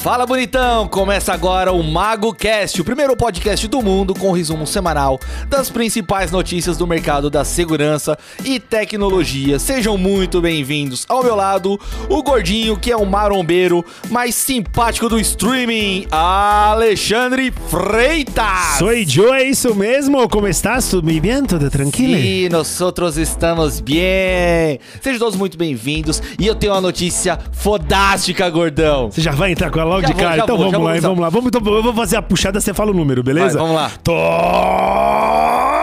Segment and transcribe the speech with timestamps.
[0.00, 0.88] Fala bonitão!
[0.88, 6.30] Começa agora o Mago Cast, o primeiro podcast do mundo com resumo semanal das principais
[6.30, 9.58] notícias do mercado da segurança e tecnologia.
[9.58, 11.04] Sejam muito bem-vindos.
[11.06, 18.78] Ao meu lado, o gordinho que é o marombeiro mais simpático do streaming, Alexandre Freitas.
[18.78, 20.26] Sou Joe, é isso mesmo?
[20.30, 20.88] Como estás?
[20.88, 21.44] Tudo bem?
[21.44, 22.18] Tudo tranquilo?
[22.18, 24.80] Sim, nós outros estamos bem.
[25.02, 29.10] Sejam todos muito bem-vindos e eu tenho uma notícia fodástica, gordão.
[29.10, 30.42] Você já vai entrar com ela logo já de vou, cara.
[30.42, 31.28] Então vou, vamos, lá, vamos lá, vamos lá.
[31.28, 33.58] Vamos, então, eu vou fazer a puxada, você fala o número, beleza?
[33.58, 33.90] Vai, vamos lá.
[34.02, 35.79] Tô...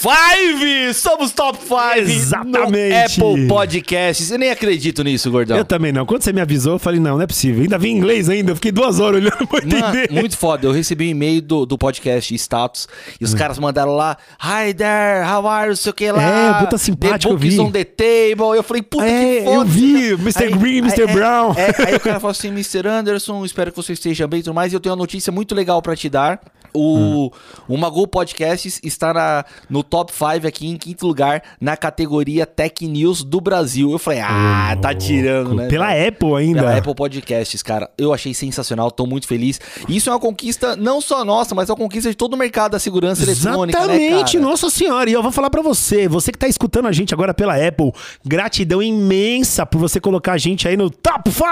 [0.00, 0.94] 5!
[0.94, 2.08] Somos top 5!
[2.08, 3.20] Exatamente!
[3.20, 4.30] Apple Podcasts.
[4.30, 5.56] Eu nem acredito nisso, gordão.
[5.56, 6.06] Eu também não.
[6.06, 7.62] Quando você me avisou, eu falei, não, não é possível.
[7.62, 10.08] Ainda vi em inglês ainda, eu fiquei duas horas olhando pra entender.
[10.08, 10.66] Não, muito foda.
[10.66, 12.86] Eu recebi um e-mail do, do podcast Status
[13.20, 13.36] e os hum.
[13.36, 16.58] caras mandaram lá, Hi there, how are you, sei o que lá.
[16.58, 17.60] É, puta simpático, the eu vi.
[17.60, 18.56] on the table.
[18.56, 19.56] Eu falei, puta é, que foda.
[19.56, 20.44] eu vi, Mr.
[20.44, 21.02] Aí, Green, Mr.
[21.02, 21.54] Aí, é, Brown.
[21.56, 22.86] É, é, aí o cara falou assim, Mr.
[22.86, 24.72] Anderson, espero que você esteja bem e tudo mais.
[24.72, 26.40] E eu tenho uma notícia muito legal pra te dar.
[26.78, 27.32] O,
[27.66, 32.86] o Magoo Podcasts está na, no top 5 aqui em quinto lugar na categoria Tech
[32.86, 33.90] News do Brasil.
[33.90, 35.68] Eu falei, ah, tá tirando, né?
[35.68, 36.60] Pela Apple ainda.
[36.60, 37.90] Pela Apple Podcasts, cara.
[37.98, 39.60] Eu achei sensacional, tô muito feliz.
[39.88, 42.72] Isso é uma conquista não só nossa, mas é uma conquista de todo o mercado
[42.72, 45.08] da segurança eletrônica, Exatamente, né, nossa senhora.
[45.10, 47.92] E eu vou falar pra você, você que tá escutando a gente agora pela Apple,
[48.24, 51.48] gratidão imensa por você colocar a gente aí no top 5.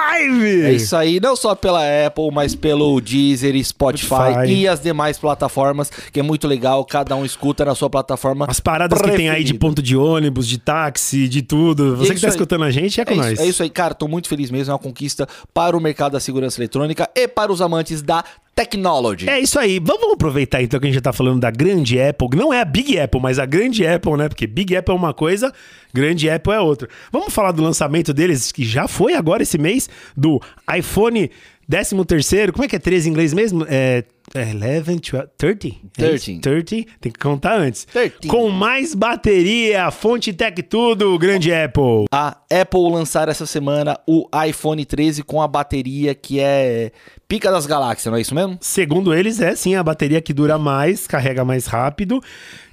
[0.64, 4.52] É isso aí, não só pela Apple, mas pelo Deezer, Spotify, Spotify.
[4.52, 8.46] e as demais plataformas, que é muito legal, cada um escuta na sua plataforma.
[8.48, 9.58] As paradas que tem aí de preferida.
[9.58, 11.96] ponto de ônibus, de táxi, de tudo.
[11.96, 12.30] Você É que tá aí.
[12.30, 13.32] escutando a gente, é com É nós.
[13.32, 16.12] isso, é isso aí, cara, tô muito feliz mesmo, é uma conquista para o mercado
[16.12, 19.28] da segurança eletrônica e para os amantes da technology.
[19.28, 19.78] É isso aí.
[19.78, 22.28] Vamos aproveitar então que a gente já tá falando da grande Apple.
[22.34, 24.28] Não é a Big Apple, mas a grande Apple, né?
[24.30, 25.52] Porque Big Apple é uma coisa,
[25.92, 26.88] grande Apple é outra.
[27.12, 30.40] Vamos falar do lançamento deles, que já foi agora esse mês, do
[30.74, 31.30] iPhone
[31.70, 32.52] 13º.
[32.52, 33.66] Como é que é 13 em inglês mesmo?
[33.68, 34.04] É...
[34.36, 35.66] é 11, 12, 30?
[35.98, 36.40] É isso?
[36.40, 36.40] 13.
[36.40, 37.84] 30, tem que contar antes.
[37.86, 38.28] 13.
[38.28, 42.06] Com mais bateria, fonte tech tudo, grande Apple.
[42.12, 46.92] A Apple lançar essa semana o iPhone 13 com a bateria que é
[47.28, 48.56] pica das galáxias, não é isso mesmo?
[48.60, 52.20] Segundo eles, é sim a bateria que dura mais, carrega mais rápido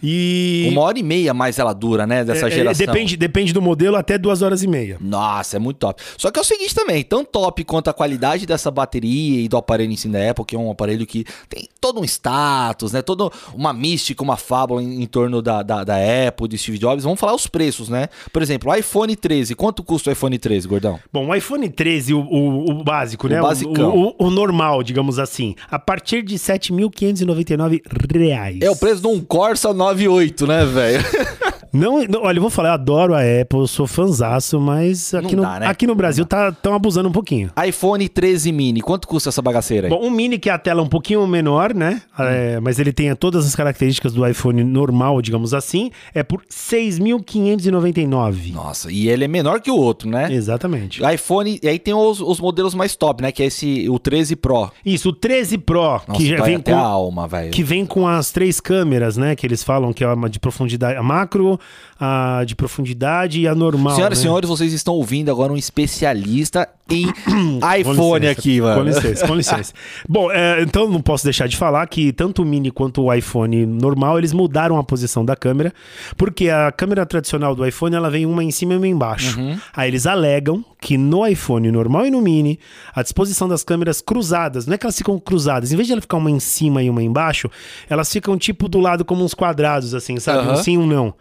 [0.01, 0.67] e...
[0.71, 2.85] Uma hora e meia mais ela dura, né, dessa É, é, geração.
[2.85, 4.97] depende, depende do modelo, até duas horas e meia.
[4.99, 6.01] Nossa, é muito top.
[6.17, 9.57] Só que é o seguinte também, tão top quanto a qualidade dessa bateria e do
[9.57, 13.01] aparelho em si da Apple, que é um aparelho que tem todo um status, né?
[13.01, 15.95] Toda uma mística, uma fábula em, em torno da, da, da
[16.27, 17.03] Apple, de Steve Jobs.
[17.03, 18.07] Vamos falar os preços, né?
[18.31, 19.55] Por exemplo, o iPhone 13.
[19.55, 20.99] Quanto custa o iPhone 13, gordão?
[21.11, 23.41] Bom, o iPhone 13, o, o, o básico, né?
[23.41, 23.95] basicão.
[23.95, 25.55] O, o- o normal, digamos assim.
[25.71, 27.81] A partir de 7.599
[28.17, 28.59] reais.
[28.61, 31.03] É o preço de um Corsa 98, né, velho?
[31.73, 35.43] Não, não, olha, eu vou falar, eu adoro a Apple, sou fanzaço, mas aqui, Não
[35.43, 35.67] no, dá, né?
[35.67, 37.49] aqui no Brasil tá tão abusando um pouquinho.
[37.67, 38.79] iPhone 13 mini.
[38.79, 39.89] Quanto custa essa bagaceira aí?
[39.89, 42.01] Bom, um mini que é a tela um pouquinho menor, né?
[42.19, 46.45] É, mas ele tem todas as características do iPhone normal, digamos assim, é por R$
[46.49, 48.53] 6.599.
[48.53, 50.31] Nossa, e ele é menor que o outro, né?
[50.31, 51.01] Exatamente.
[51.13, 53.31] iPhone, e aí tem os, os modelos mais top, né?
[53.31, 54.69] Que é esse, o 13 Pro.
[54.85, 57.51] Isso, o 13 Pro, Nossa, que vem com a alma, velho.
[57.51, 59.35] que vem com as três câmeras, né?
[59.35, 61.59] Que eles falam que é uma de profundidade, a macro,
[61.99, 63.95] a de profundidade e a normal.
[63.95, 64.23] Senhoras e né?
[64.23, 67.07] senhores, vocês estão ouvindo agora um especialista em
[67.79, 68.81] iPhone licença, aqui, mano.
[68.81, 69.73] Com licença, com licença.
[70.07, 73.65] Bom, é, então não posso deixar de falar que tanto o Mini quanto o iPhone
[73.65, 75.73] normal, eles mudaram a posição da câmera,
[76.17, 79.39] porque a câmera tradicional do iPhone, ela vem uma em cima e uma embaixo.
[79.39, 79.57] Uhum.
[79.73, 82.59] Aí eles alegam que no iPhone normal e no Mini,
[82.93, 86.01] a disposição das câmeras cruzadas, não é que elas ficam cruzadas, em vez de ela
[86.01, 87.49] ficar uma em cima e uma embaixo,
[87.89, 90.39] elas ficam tipo do lado como uns quadrados, assim, sabe?
[90.39, 90.63] Um Aham.
[90.63, 91.13] sim, um não.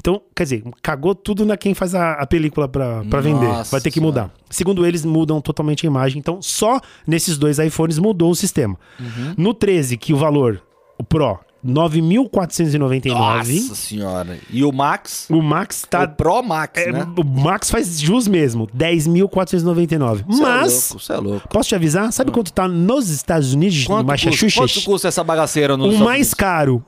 [0.00, 3.46] Então, quer dizer, cagou tudo na quem faz a, a película pra, pra vender.
[3.70, 4.32] Vai ter que mudar.
[4.48, 6.18] Segundo eles, mudam totalmente a imagem.
[6.18, 8.76] Então, só nesses dois iPhones mudou o sistema.
[8.98, 9.34] Uhum.
[9.36, 10.62] No 13, que o valor,
[10.98, 13.08] o Pro, 9.499.
[13.10, 14.38] Nossa senhora.
[14.50, 15.26] E o Max?
[15.28, 16.04] O Max tá.
[16.04, 17.06] O Pro Max, é, né?
[17.16, 20.18] O Max faz jus mesmo, 10.499.
[20.18, 21.48] Cê Mas, É louco, cê é louco.
[21.48, 22.10] posso te avisar?
[22.10, 24.84] Sabe quanto tá nos Estados Unidos, Quanto, no custa, quanto Massachusetts?
[24.84, 26.82] custa essa bagaceira no O mais caro,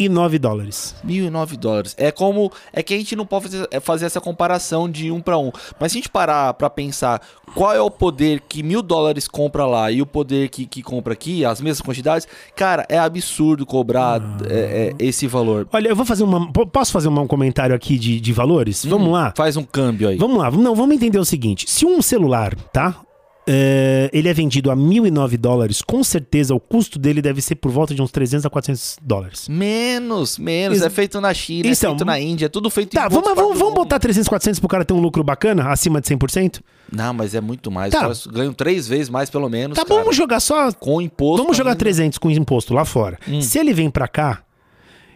[0.00, 0.94] 1.009 dólares.
[1.06, 1.94] 1.009 dólares.
[1.98, 2.50] É como.
[2.72, 5.50] É que a gente não pode fazer, é essa comparação de um para um.
[5.78, 7.20] Mas se a gente parar pra pensar
[7.54, 11.12] qual é o poder que mil dólares compra lá e o poder que, que compra
[11.12, 12.26] aqui, as mesmas quantidades,
[12.56, 15.68] cara, é absurdo cobrar é, é, esse valor.
[15.72, 16.50] Olha, eu vou fazer uma.
[16.52, 18.84] po- Posso fazer um comentário aqui de, de valores?
[18.84, 19.32] Vamos Hum, lá?
[19.36, 20.16] Faz um câmbio aí.
[20.16, 22.96] Vamos lá, não, vamos entender o seguinte: se um celular, tá?
[23.46, 27.70] É, ele é vendido a 1.009 dólares, com certeza o custo dele deve ser por
[27.70, 29.48] volta de uns 300 a 400 dólares.
[29.48, 30.78] Menos, menos.
[30.78, 33.08] Isso- É feito na China, Então, é feito na Índia, é tudo feito Tá, em
[33.08, 36.60] vamos, vamos, vamos botar 300, 400 pro cara ter um lucro bacana, acima de 100%?
[36.92, 37.92] Não, mas é muito mais.
[37.92, 38.10] Tá.
[38.32, 39.76] Ganham três vezes mais, pelo menos.
[39.76, 40.00] Tá, cara.
[40.00, 40.70] vamos jogar só.
[40.72, 41.42] Com imposto.
[41.42, 41.78] Vamos jogar ainda.
[41.80, 43.18] 300 com imposto lá fora.
[43.28, 43.40] Hum.
[43.40, 44.42] Se ele vem pra cá,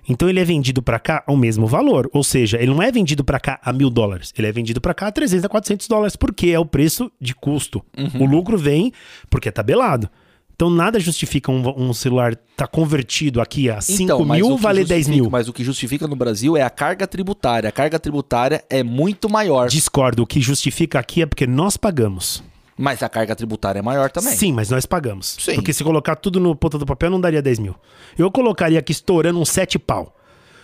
[0.09, 2.09] então ele é vendido pra cá ao mesmo valor.
[2.13, 4.33] Ou seja, ele não é vendido pra cá a mil dólares.
[4.37, 7.35] Ele é vendido pra cá a 300 a 400 dólares, porque é o preço de
[7.35, 7.85] custo.
[7.97, 8.23] Uhum.
[8.23, 8.93] O lucro vem
[9.29, 10.09] porque é tabelado.
[10.55, 15.03] Então nada justifica um, um celular tá convertido aqui a 5 Então, mil valer 10
[15.07, 15.31] justifica- mil.
[15.31, 17.69] Mas o que justifica no Brasil é a carga tributária.
[17.69, 19.69] A carga tributária é muito maior.
[19.69, 20.25] Discordo.
[20.25, 22.43] O que justifica aqui é porque nós pagamos.
[22.79, 24.35] Mas a carga tributária é maior também.
[24.37, 25.37] Sim, mas nós pagamos.
[25.41, 25.57] Sim.
[25.57, 27.75] Porque se colocar tudo no ponta do papel, não daria 10 mil.
[28.17, 30.15] Eu colocaria aqui estourando uns 7 pau.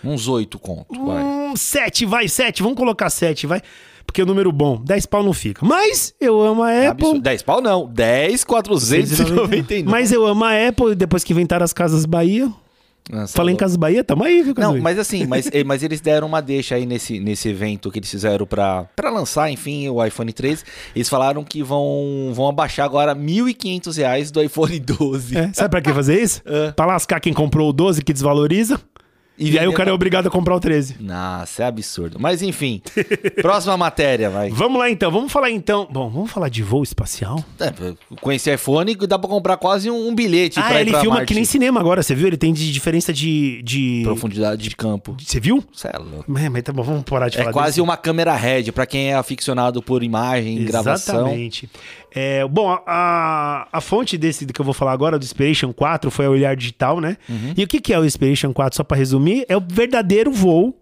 [0.03, 1.03] Uns oito conto.
[1.05, 1.23] vai.
[1.23, 2.63] Hum, 7, vai, 7.
[2.63, 3.61] Vamos colocar 7, vai.
[4.05, 5.65] Porque o número bom, 10 pau não fica.
[5.65, 7.05] Mas eu amo a Apple.
[7.07, 7.21] Absurdo.
[7.21, 7.87] 10 pau não.
[7.87, 9.83] 10, 499.
[9.83, 12.49] Mas eu amo a Apple depois que inventaram as Casas Bahia.
[13.09, 13.57] Nossa, Falei em.
[13.57, 14.83] Casas Bahia, tamo aí, viu, Casas Não, Bahia?
[14.83, 18.09] mas assim, mas, eh, mas eles deram uma deixa aí nesse, nesse evento que eles
[18.09, 20.63] fizeram pra, pra lançar, enfim, o iPhone 13.
[20.95, 25.37] Eles falaram que vão, vão abaixar agora 1.500 reais do iPhone 12.
[25.37, 26.41] É, sabe pra que fazer isso?
[26.55, 26.71] É.
[26.71, 28.79] Pra lascar quem comprou o 12 que desvaloriza.
[29.37, 30.97] E, aí o cara é obrigado a comprar o 13.
[30.99, 32.17] Nossa, é absurdo.
[32.19, 32.81] Mas enfim,
[33.41, 34.49] próxima matéria, vai.
[34.49, 35.87] Vamos lá então, vamos falar então.
[35.91, 37.43] Bom, vamos falar de voo espacial.
[37.59, 37.73] É,
[38.21, 41.01] com esse iPhone dá pra comprar quase um, um bilhete ah, pra ir ele pra
[41.01, 41.27] filma Marte.
[41.27, 42.27] que nem cinema agora, você viu?
[42.27, 43.61] Ele tem de diferença de.
[43.63, 44.01] de...
[44.03, 45.15] Profundidade de campo.
[45.19, 45.63] Você viu?
[45.73, 46.37] Cê é louco.
[46.37, 47.83] É, mas tá bom, vamos parar de falar É quase disso.
[47.83, 51.27] uma câmera head pra quem é aficionado por imagem, gravação.
[51.27, 51.69] Exatamente.
[52.17, 56.25] É, bom, a, a, fonte desse que eu vou falar agora, do Inspiration 4, foi
[56.25, 57.17] a Olhar Digital, né?
[57.27, 57.53] Uhum.
[57.57, 59.45] E o que, que é o Inspiration 4, só pra resumir?
[59.49, 60.73] É o verdadeiro voo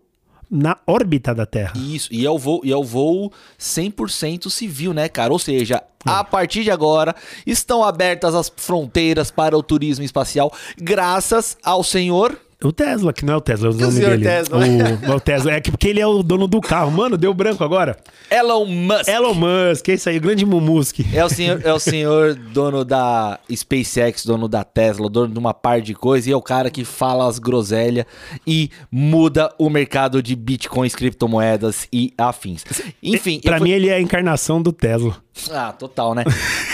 [0.49, 1.73] na órbita da Terra.
[1.75, 5.33] Isso, e é o voo, e é o voo 100% civil, né, cara?
[5.33, 7.15] Ou seja, a partir de agora
[7.47, 12.39] estão abertas as fronteiras para o turismo espacial, graças ao senhor.
[12.63, 14.23] O Tesla, que não é o Tesla, é o o nome senhor dele.
[14.23, 14.57] Tesla?
[14.57, 15.51] O, o Tesla.
[15.53, 16.91] É que porque ele é o dono do carro.
[16.91, 17.97] Mano, deu branco agora.
[18.31, 19.07] Elon Musk.
[19.07, 20.99] Elon Musk, é isso aí, o grande Mumusk.
[21.13, 25.53] É o senhor, é o senhor dono da SpaceX, dono da Tesla, dono de uma
[25.53, 28.05] par de coisa, e é o cara que fala as groselhas
[28.47, 32.63] e muda o mercado de bitcoins, criptomoedas e afins.
[33.01, 35.17] Enfim, Pra eu fui- mim, ele é a encarnação do Tesla.
[35.51, 36.23] Ah, total, né?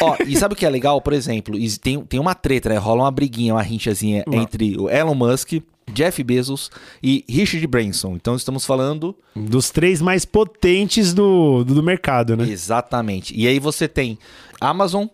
[0.01, 1.01] Ó, e sabe o que é legal?
[1.01, 2.77] Por exemplo, tem, tem uma treta, né?
[2.77, 4.41] Rola uma briguinha, uma rinchazinha Não.
[4.41, 5.53] entre o Elon Musk,
[5.93, 6.69] Jeff Bezos
[7.01, 8.15] e Richard Branson.
[8.15, 12.47] Então estamos falando Dos três mais potentes do, do, do mercado, né?
[12.49, 13.33] exatamente.
[13.35, 14.17] E aí você tem
[14.59, 15.07] Amazon,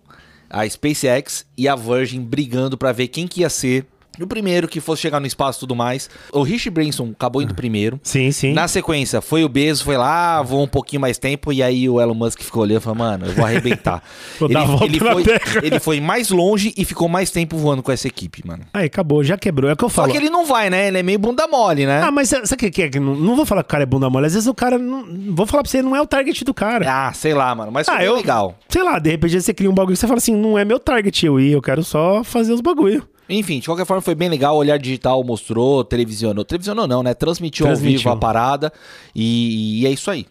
[0.49, 3.85] a SpaceX e a Virgin brigando pra ver quem que ia ser
[4.23, 6.09] o primeiro que fosse chegar no espaço e tudo mais.
[6.31, 7.99] O Richard Branson acabou indo primeiro.
[8.03, 8.53] Sim, sim.
[8.53, 11.99] Na sequência, foi o Bezos, foi lá, voou um pouquinho mais tempo, e aí o
[12.01, 14.01] Elon Musk ficou olhando e falou, mano, eu vou arrebentar.
[14.39, 15.23] Vou dar a volta na foi,
[15.63, 18.63] ele foi mais longe e ficou mais tempo voando com essa equipe, mano.
[18.73, 19.69] Aí, acabou, já quebrou.
[19.69, 20.11] É o que eu Só falo.
[20.11, 20.87] que ele não vai, né?
[20.87, 22.01] Ele é meio bunda mole, né?
[22.01, 22.99] Ah, mas sabe o que é?
[22.99, 24.25] Não, não vou falar que o cara é bunda mole.
[24.25, 24.77] Às vezes o cara.
[24.77, 26.85] Não, vou falar pra você, não é o target do cara.
[26.89, 27.71] Ah, sei lá, mano.
[27.71, 28.55] Mas foi Ah, eu- legal.
[28.69, 30.79] Sei lá, de repente você cria um bagulho que você fala assim, não é meu
[30.79, 33.07] target, eu ir, eu quero só fazer os bagulho.
[33.29, 34.55] Enfim, de qualquer forma, foi bem legal.
[34.55, 36.45] O Olhar Digital mostrou, televisionou.
[36.45, 37.13] Televisionou não, né?
[37.13, 37.95] Transmitiu, Transmitiu.
[37.95, 38.71] ao vivo a parada.
[39.13, 40.25] E, e é isso aí.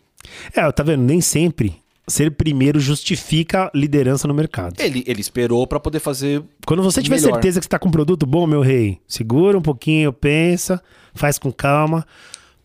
[0.54, 1.02] É, tá vendo?
[1.02, 1.76] Nem sempre
[2.06, 4.78] ser primeiro justifica liderança no mercado.
[4.78, 7.32] Ele, ele esperou pra poder fazer Quando você tiver Melhor.
[7.32, 10.82] certeza que você tá com um produto bom, meu rei, segura um pouquinho, pensa,
[11.14, 12.06] faz com calma,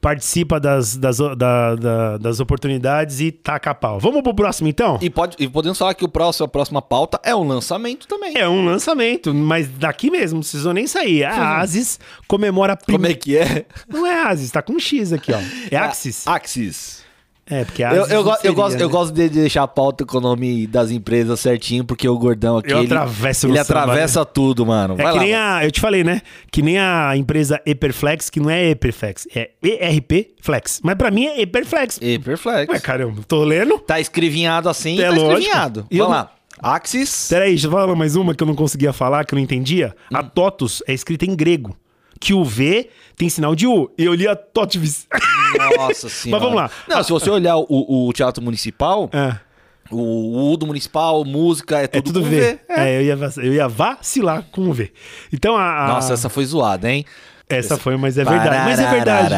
[0.02, 4.00] participa das, das, da- da- das oportunidades e taca a pau.
[4.00, 4.98] Vamos pro próximo então?
[5.02, 8.38] E, pode, e podemos falar que o próximo, a próxima pauta é um lançamento também.
[8.38, 11.24] É um lançamento, mas daqui mesmo, não precisou nem sair.
[11.26, 13.66] A Asis comemora a Como é que é?
[13.88, 15.40] Não é Asis, tá com um X aqui, ó.
[15.70, 16.26] É Axis.
[16.28, 17.04] Axis.
[17.50, 18.92] É, porque Eu, eu, go- eu seria, gosto, eu né?
[18.92, 22.72] gosto de deixar a pauta com o nome das empresas certinho, porque o gordão aqui.
[22.72, 24.96] Eu ele, atravesso ele atravessa tudo, mano.
[24.98, 25.46] É Vai que lá, nem mano.
[25.58, 25.66] a.
[25.66, 26.22] Eu te falei, né?
[26.52, 30.80] Que nem a empresa Eperflex, que não é Eperflex, é ERP Flex.
[30.84, 32.00] Mas pra mim é Eperflex.
[32.02, 32.72] Hyperflex.
[32.72, 33.80] Ué, caramba, tô lendo.
[33.80, 35.32] Tá escrevinhado assim, É tá lógico.
[35.40, 35.88] escrevinhado.
[35.90, 36.32] E eu Vamos não- lá.
[36.62, 37.28] Axis.
[37.30, 39.96] Peraí, deixa eu falar mais uma que eu não conseguia falar, que eu não entendia.
[40.14, 40.30] A Hum.
[40.36, 41.76] TOTUS é escrita em grego.
[42.20, 43.90] Que o V tem sinal de U.
[43.98, 45.08] E eu li a TOTVIS.
[45.78, 46.42] Nossa senhora.
[46.44, 46.70] vamos lá.
[46.88, 47.66] Não, se você olhar o,
[48.08, 49.36] o Teatro Municipal, é,
[49.92, 52.60] o, do Municipal, música, é tudo, é tudo com V.
[52.70, 54.92] É, eu, ia, eu ia vacilar com o V.
[55.34, 55.86] Então a.
[55.86, 57.06] a- Nossa, essa foi zoada, hein?
[57.52, 58.66] essa foi, mas é verdade.
[58.70, 59.34] Mas é verdade.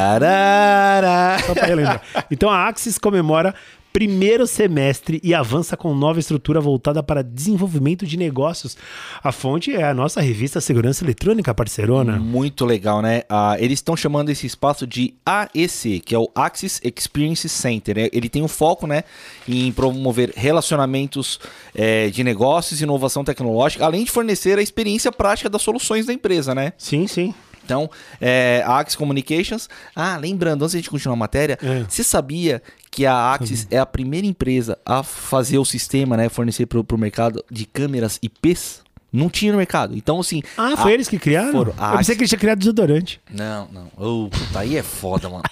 [1.46, 2.02] Só pra relembrar.
[2.30, 3.56] Então a Axis comemora
[3.94, 8.78] primeiro semestre e avança com nova estrutura voltada para desenvolvimento de negócios.
[9.24, 12.18] A fonte é a nossa revista Segurança Eletrônica, parceirona.
[12.18, 13.24] Muito legal, né?
[13.30, 17.96] Ah, eles estão chamando esse espaço de AEC, que é o Axis Experience Center.
[17.96, 18.10] né?
[18.14, 19.04] Ele tem um foco, né,
[19.48, 21.40] em promover relacionamentos
[21.76, 26.14] eh, de negócios e inovação tecnológica, além de fornecer a experiência prática das soluções da
[26.14, 26.74] empresa, né?
[26.78, 27.34] Sim, sim.
[27.64, 29.70] Então, é, a Axis Communications.
[29.96, 31.86] Ah, lembrando, antes de a gente continuar a matéria, É.
[31.88, 36.66] você sabia que a Axis é a primeira empresa a fazer o sistema, né, fornecer
[36.66, 38.82] pro, pro mercado de câmeras IPs?
[39.14, 39.96] Não tinha no mercado.
[39.96, 40.42] Então, assim.
[40.58, 41.52] Ah, foi a- eles que criaram?
[41.52, 41.74] foram.
[41.78, 43.20] Eu A pensei que eles tinham criado desodorante.
[43.30, 43.88] Não, não.
[43.98, 45.44] Ô, puta, aí é foda, mano.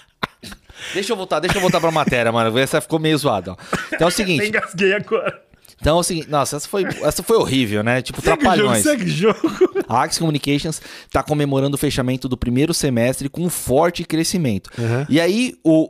[0.94, 2.58] Deixa eu voltar, deixa eu voltar pra matéria, mano.
[2.58, 3.52] Essa ficou meio zoada.
[3.52, 3.58] ó.
[3.94, 4.44] Então é o seguinte.
[4.48, 5.42] Engasguei agora.
[5.82, 6.30] Então é o seguinte.
[6.30, 8.02] Nossa, essa foi, essa foi horrível, né?
[8.02, 8.84] Tipo, Segue o jogo, trapalhões.
[8.84, 9.40] segue jogo.
[9.88, 14.70] A Axis Communications está comemorando o fechamento do primeiro semestre com um forte crescimento.
[14.78, 15.06] Uhum.
[15.10, 15.88] E aí, o,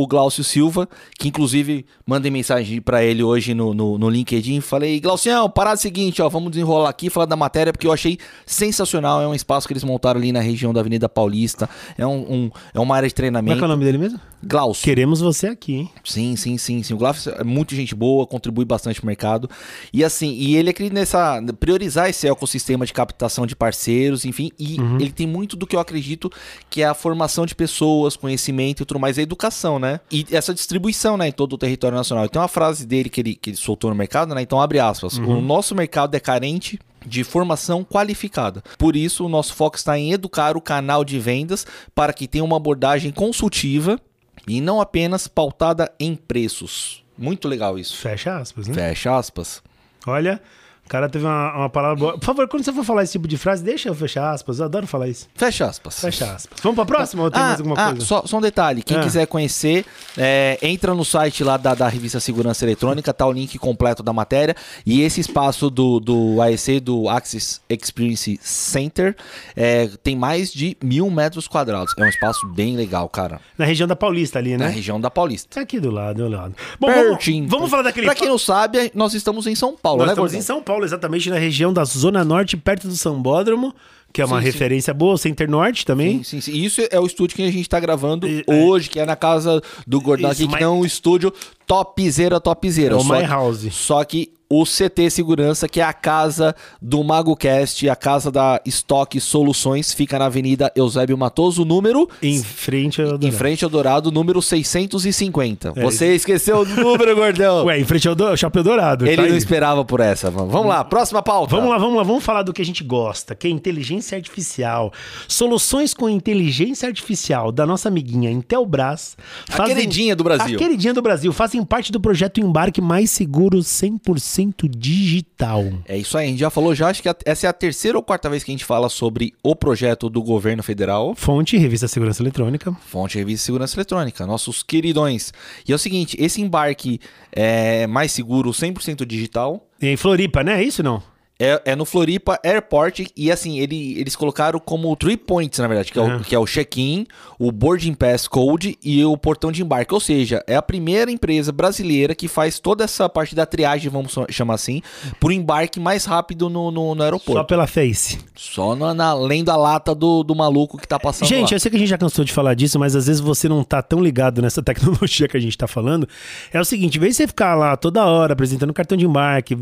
[0.00, 4.60] o, o Glaucio Silva, que inclusive mandei mensagem para ele hoje no, no, no LinkedIn,
[4.60, 9.22] falei, Glaucião, parada seguinte, ó, vamos desenrolar aqui, falar da matéria, porque eu achei sensacional.
[9.22, 11.68] É um espaço que eles montaram ali na região da Avenida Paulista.
[11.96, 13.56] É, um, um- é uma área de Como é treinamento.
[13.58, 14.18] que é o nome dele mesmo?
[14.42, 14.84] Glaucio.
[14.84, 15.90] Queremos você aqui, hein?
[16.04, 16.94] Sim, sim, sim, sim.
[16.94, 19.50] O Glaucio é muito gente boa, contribui bastante pro mercado.
[19.92, 24.76] E assim, e ele acredita nessa priorizar esse ecossistema de captação de parceiros, enfim, e
[25.00, 26.30] ele tem muito do que eu acredito
[26.70, 30.00] que é a formação de pessoas, conhecimento e tudo mais, a educação, né?
[30.10, 32.24] E essa distribuição, né, em todo o território nacional.
[32.24, 34.42] E tem uma frase dele que ele, que ele soltou no mercado, né?
[34.42, 35.18] Então abre aspas.
[35.18, 38.62] O nosso mercado é carente de formação qualificada.
[38.76, 42.44] Por isso, o nosso foco está em educar o canal de vendas para que tenha
[42.44, 44.00] uma abordagem consultiva
[44.48, 47.04] e não apenas pautada em preços.
[47.16, 47.96] Muito legal isso.
[47.96, 48.74] Fecha aspas, né?
[48.74, 49.62] Fecha aspas.
[50.06, 50.40] Olha,
[50.88, 52.12] o cara teve uma, uma palavra boa.
[52.18, 54.58] Por favor, quando você for falar esse tipo de frase, deixa eu fechar aspas.
[54.58, 55.28] Eu adoro falar isso.
[55.34, 56.00] Fecha aspas.
[56.00, 56.58] Fecha aspas.
[56.62, 58.06] Vamos pra próxima ou tem mais alguma ah, coisa?
[58.06, 58.82] Só, só um detalhe.
[58.82, 59.00] Quem Ah.
[59.02, 59.84] quiser conhecer,
[60.16, 64.14] é, entra no site lá da, da revista Segurança Eletrônica, tá o link completo da
[64.14, 64.56] matéria.
[64.86, 69.14] E esse espaço do, do AEC, do Axis Experience Center,
[69.54, 71.92] é, tem mais de mil metros quadrados.
[71.98, 73.42] É um espaço bem legal, cara.
[73.58, 74.70] Na região da Paulista ali, Na né?
[74.70, 75.48] região da Paulista.
[75.56, 76.54] Tá aqui do lado, do lado.
[76.80, 77.46] Bom, vamos, Pertinho.
[77.46, 78.06] vamos falar daquele...
[78.06, 80.38] Pra quem não sabe, nós estamos em São Paulo, Nós né, estamos Gordão?
[80.38, 83.74] em São Paulo, exatamente na região da Zona Norte, perto do Sambódromo,
[84.12, 84.52] que é uma Sim, sim.
[84.52, 86.18] referência boa, o Center Norte também.
[86.24, 86.58] Sim, sim, sim.
[86.64, 88.54] Isso é o estúdio que a gente tá gravando E- é.
[88.54, 91.32] hoje, que é na casa do Gordão Isso, aqui, que é um estúdio
[91.66, 92.94] topzera, topzera.
[92.94, 93.68] É o Só My que- House.
[93.72, 99.20] Só que o CT Segurança, que é a casa do MagoCast, a casa da Stock
[99.20, 102.08] Soluções, fica na Avenida Eusébio Matoso, número...
[102.22, 103.18] Em frente ao...
[103.20, 105.74] Em frente ao Dourado, número 650.
[105.76, 107.66] É, Você esqueceu o número, Gordão.
[107.68, 108.34] Ué, em frente ao do...
[108.38, 109.06] Chapéu Dourado.
[109.06, 109.36] Ele tá não aí.
[109.36, 110.30] esperava por essa.
[110.30, 111.54] Vamos vamos lá, próxima pauta.
[111.54, 114.92] Vamos lá, vamos lá, vamos falar do que a gente gosta, que é inteligência artificial.
[115.26, 119.16] Soluções com inteligência artificial da nossa amiguinha Intelbras.
[119.50, 120.56] A queridinha do Brasil.
[120.56, 121.32] A queridinha do Brasil.
[121.32, 125.64] Fazem parte do projeto Embarque Mais Seguro 100% digital.
[125.86, 128.02] É isso aí, a gente já falou já, acho que essa é a terceira ou
[128.02, 131.14] quarta vez que a gente fala sobre o projeto do governo federal.
[131.14, 132.72] Fonte, Revista Segurança Eletrônica.
[132.86, 135.32] Fonte Revista Segurança Eletrônica, nossos queridões.
[135.66, 137.00] E é o seguinte, esse embarque
[137.32, 140.60] é mais seguro, 100% digital, Em Floripa, né?
[140.60, 141.02] É isso não?
[141.40, 145.92] É, é no Floripa Airport e assim, ele- eles colocaram como three points, na verdade,
[145.92, 146.18] que é o, Uhum.
[146.20, 147.06] que é o check-in,
[147.38, 149.94] o boarding pass code e o portão de embarque.
[149.94, 154.12] Ou seja, é a primeira empresa brasileira que faz toda essa parte da triagem, vamos
[154.30, 154.82] chamar assim,
[155.20, 157.34] por embarque mais rápido no, no, no aeroporto.
[157.40, 158.18] Só pela Face.
[158.34, 161.56] Só na, na além da lata do, do maluco que tá passando Gente, lá.
[161.56, 163.62] eu sei que a gente já cansou de falar disso, mas às vezes você não
[163.62, 166.08] tá tão ligado nessa tecnologia que a gente tá falando.
[166.52, 169.56] É o seguinte, em vez de você ficar lá toda hora apresentando cartão de embarque,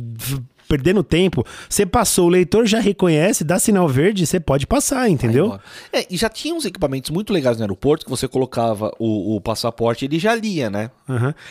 [0.68, 5.58] perdendo tempo, você passou, o leitor já reconhece, dá sinal verde, você pode passar, entendeu?
[5.92, 9.40] É, e já tinha uns equipamentos muito legais no aeroporto que você colocava o, o
[9.40, 10.90] passaporte e ele já lia, né?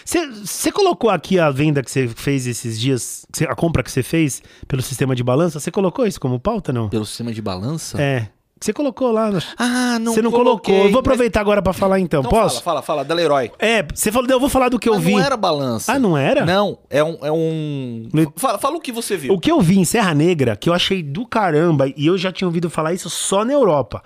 [0.03, 4.03] Você você colocou aqui a venda que você fez esses dias, a compra que você
[4.03, 6.89] fez pelo sistema de balança, você colocou isso como pauta, não?
[6.89, 8.01] Pelo sistema de balança?
[8.01, 8.29] É.
[8.65, 9.29] Você colocou lá.
[9.29, 10.74] no- Ah, não Você não coloquei, colocou.
[10.75, 12.22] Eu vou mas- aproveitar agora pra falar então.
[12.22, 12.63] Então Posso?
[12.63, 13.51] Fala, fala, fala, da Leroy.
[13.60, 15.12] É, você falou, eu vou falar do que eu Mas vi.
[15.12, 15.91] não era balança.
[15.93, 16.43] Ah, não era?
[16.45, 17.17] Não, é um...
[17.22, 18.10] É um...
[18.12, 19.34] Le- Fala, fala o que você viu.
[19.36, 22.31] O que eu vi em Serra Negra, que eu achei do caramba, e eu já
[22.31, 24.01] tinha ouvido falar isso só na Europa.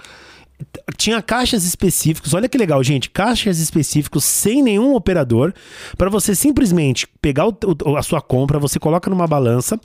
[0.98, 3.10] Tinha caixas específicos, olha que legal, gente.
[3.10, 5.54] Caixas específicos sem nenhum operador,
[5.98, 9.80] para você simplesmente pegar o- o- a sua compra, você coloca numa balança,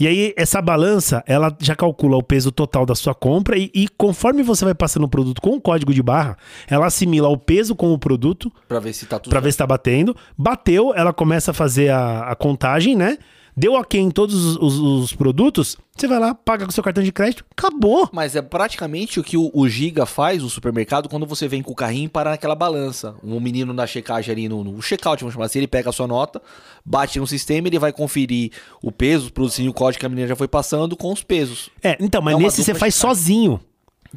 [0.00, 3.86] e aí essa balança ela já calcula o peso total da sua compra, e, e
[3.98, 7.74] conforme você vai passando o produto com o código de barra, ela assimila o peso
[7.74, 10.16] com o produto, Pra ver se tá tudo Pra ver se tá batendo.
[10.38, 13.18] Bateu, ela começa a fazer a, a contagem, né?
[13.58, 17.02] Deu ok em todos os, os- os produtos, você vai lá, paga com seu cartão
[17.02, 18.06] de crédito, acabou.
[18.12, 21.72] Mas é praticamente o que o, o Giga faz, o supermercado, quando você vem com
[21.72, 23.14] o carrinho e para naquela balança.
[23.22, 26.06] O menino na checagem ali, no, no checkout, vamos chamar assim, ele pega a sua
[26.06, 26.42] nota,
[26.84, 28.50] bate no sistema, ele vai conferir
[28.82, 31.70] o peso, e o código que a menina já foi passando com os pesos.
[31.82, 33.16] É, então, mas É nesse você faz checagem.
[33.16, 33.60] sozinho.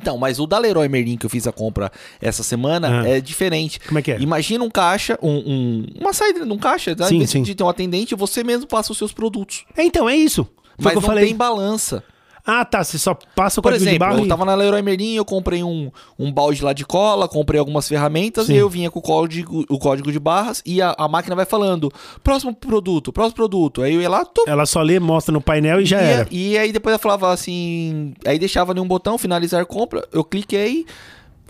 [0.02, 1.92] Então, mas o da Leroy Merlin que eu fiz a compra
[2.22, 3.08] essa semana Ah.
[3.08, 3.80] é diferente.
[3.82, 4.20] Como é que é?
[4.20, 6.96] Imagina um caixa, um, um- uma saída de um caixa?
[7.08, 7.44] Sim, sim.
[7.44, 9.66] de ter um atendente, você mesmo passa os seus produtos.
[9.76, 10.44] É, então, é isso.
[10.78, 11.26] Foi Mas não falei.
[11.26, 12.04] tem balança.
[12.52, 12.84] Ah, tá.
[12.84, 15.14] Você só passa o Por código de exemplo, barra eu e- tava na Leroy Merlin,
[15.16, 18.54] eu comprei um, um balde lá de cola, comprei algumas ferramentas Sim.
[18.54, 21.46] e eu vinha com o código, o código de barras e a, a máquina vai
[21.46, 21.92] falando,
[22.24, 23.82] próximo produto, próximo produto.
[23.84, 26.28] Aí eu ia lá, tô, Ela só lê, mostra no painel e já e, era.
[26.32, 30.86] e aí depois ela falava assim, aí deixava ali um botão, finalizar compra, eu cliquei,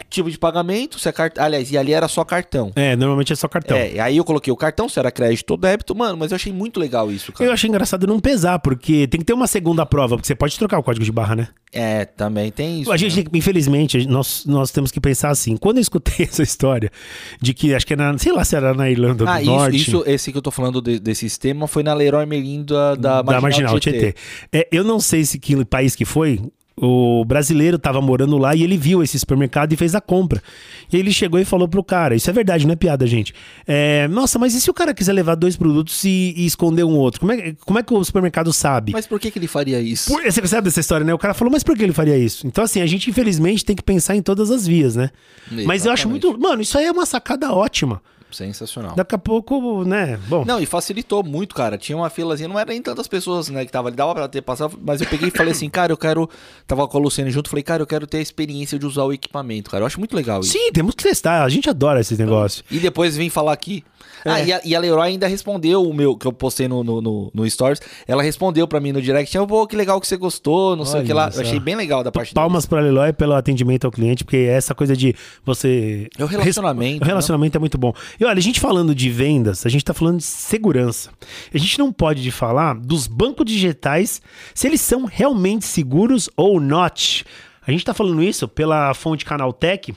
[0.09, 2.71] tipo de pagamento, se a carta, aliás, e ali era só cartão.
[2.75, 3.77] É, normalmente é só cartão.
[3.77, 6.51] É, aí eu coloquei o cartão, se era crédito ou débito, mano, mas eu achei
[6.53, 7.49] muito legal isso, cara.
[7.49, 10.57] Eu achei engraçado não pesar, porque tem que ter uma segunda prova, porque você pode
[10.57, 11.47] trocar o código de barra, né?
[11.71, 12.91] É, também tem isso.
[12.91, 13.23] a gente, né?
[13.33, 15.55] infelizmente, nós, nós temos que pensar assim.
[15.55, 16.91] Quando eu escutei essa história
[17.39, 19.75] de que, acho que era, sei lá se era na Irlanda Ah, do isso, Norte.
[19.77, 23.21] isso, esse que eu tô falando de- desse sistema foi na Leroy Merlin da, da,
[23.21, 24.15] da Marginal Tietê.
[24.51, 26.39] É, eu não sei se que país que foi.
[26.81, 30.41] O brasileiro tava morando lá e ele viu esse supermercado e fez a compra.
[30.91, 33.33] E ele chegou e falou pro cara: Isso é verdade, não é piada, gente.
[33.67, 36.95] É, Nossa, mas e se o cara quiser levar dois produtos e, e esconder um
[36.95, 37.19] outro?
[37.19, 38.93] Como é, como é que o supermercado sabe?
[38.93, 40.09] Mas por que, que ele faria isso?
[40.09, 41.13] Por- você sabe dessa história, né?
[41.13, 42.47] O cara falou, mas por que ele faria isso?
[42.47, 45.09] Então, assim, a gente infelizmente tem que pensar em todas as vias, né?
[45.51, 46.25] Mas eu acho Exatamente.
[46.27, 46.39] muito.
[46.41, 48.01] Mano, isso aí é uma sacada ótima.
[48.31, 48.95] Sensacional.
[48.95, 50.19] Daqui a pouco, né?
[50.27, 50.43] Bom.
[50.45, 51.77] Não, e facilitou muito, cara.
[51.77, 54.41] Tinha uma filazinha, não era nem tantas pessoas, né, que tava ali, dava pra ter
[54.41, 56.29] passado, mas eu peguei e falei assim, cara, eu quero.
[56.67, 59.13] Tava com a Luciane junto, falei, cara, eu quero ter a experiência de usar o
[59.13, 59.83] equipamento, cara.
[59.83, 60.51] Eu acho muito legal isso.
[60.51, 61.43] Sim, temos que testar.
[61.43, 62.63] A gente adora esses negócios.
[62.69, 63.83] E depois vim falar aqui.
[64.25, 64.45] Ah, É.
[64.45, 67.31] e a, e a Leroy ainda respondeu o meu, que eu postei no, no, no,
[67.33, 67.81] no Stories.
[68.07, 69.37] Ela respondeu pra mim no direct.
[69.37, 71.25] Ah, pô, que legal que você gostou, não sei o que lá.
[71.25, 71.35] Olha.
[71.35, 74.37] Eu achei bem legal da parte Palmas para a Leroy pelo atendimento ao cliente, porque
[74.37, 76.07] essa coisa de você.
[76.17, 77.93] É o relacionamento, O relacionamento é muito bom.
[78.19, 81.11] E olha, a gente falando de vendas, a gente tá falando de segurança.
[81.53, 84.21] A gente não pode de falar dos bancos digitais,
[84.53, 87.25] se eles são realmente seguros ou not.
[87.65, 89.95] A gente tá falando isso pela fonte Canaltech,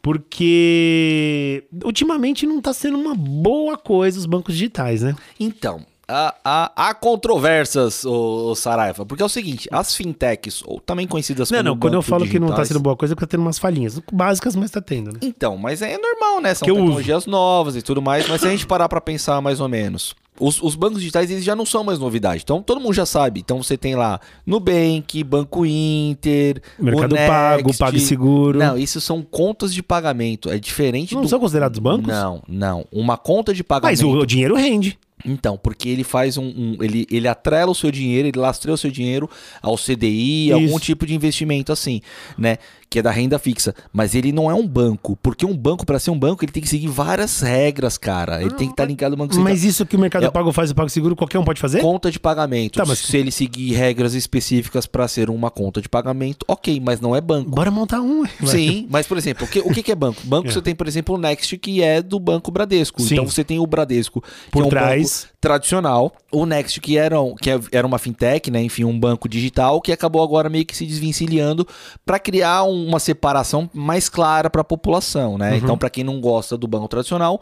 [0.00, 5.16] porque ultimamente não tá sendo uma boa coisa os bancos digitais, né?
[5.40, 11.06] Então, há, há, há controvérsias, ô, Saraiva, porque é o seguinte, as fintechs, ou também
[11.06, 13.14] conhecidas Não, como não, quando eu falo que não tá digitais- sendo boa coisa, é
[13.14, 14.00] porque tá tendo umas falhinhas.
[14.12, 15.18] Básicas, mas tá tendo, né?
[15.22, 16.54] Então, mas é normal, né?
[16.54, 19.60] São Que tecnologias novas e tudo mais, mas se a gente parar pra pensar mais
[19.60, 22.42] ou menos, os, os bancos digitais eles já não são mais novidade.
[22.42, 23.38] Então todo mundo já sabe.
[23.40, 28.58] Então você tem lá Nubank, Banco Inter, Mercado o Next, Pago, PagSeguro.
[28.58, 30.50] Não, isso são contas de pagamento.
[30.50, 32.08] É diferente Não do são considerados bancos?
[32.08, 32.84] Não, não.
[32.92, 34.06] Uma conta de Mas pagamento.
[34.08, 34.98] o, o dinheiro rende.
[35.24, 38.78] Então, porque ele faz um, um- ele, ele atrela o seu dinheiro, ele lastreia o
[38.78, 39.28] seu dinheiro
[39.62, 40.80] ao CDI, algum Isso.
[40.80, 42.00] tipo de investimento assim,
[42.36, 42.58] né?
[42.94, 43.74] Que é da renda fixa.
[43.92, 46.62] Mas ele não é um banco, porque um banco, para ser um banco, ele tem
[46.62, 48.40] que seguir várias regras, cara.
[48.40, 49.52] Ele tem que estar ligado ao banco central.
[49.52, 51.80] Mas isso que o Mercado É- Pago faz o Pago Seguro, qualquer um pode fazer?
[51.80, 52.76] Conta de pagamento.
[52.76, 57.00] Tá, mas- Se ele seguir regras específicas para ser uma conta de pagamento, ok, mas
[57.00, 57.50] não é banco.
[57.50, 58.22] Bora montar um.
[58.46, 60.20] Sim, mas por exemplo, o que, o que é banco?
[60.24, 60.52] Banco É.
[60.52, 63.02] você tem, por exemplo, o Next, que é do Banco Bradesco.
[63.02, 63.14] Sim.
[63.14, 65.24] Então você tem o Bradesco, Por é um trás.
[65.24, 66.12] banco tradicional.
[66.32, 68.62] O Next, que era, um- que é- era uma fintech, né?
[68.62, 71.66] Enfim, um banco digital, que acabou agora meio que se desvencilhando
[72.04, 75.50] para criar um- uma separação mais clara para a população, né?
[75.50, 75.56] Uhum.
[75.58, 77.40] Então, para quem não gosta do banco tradicional,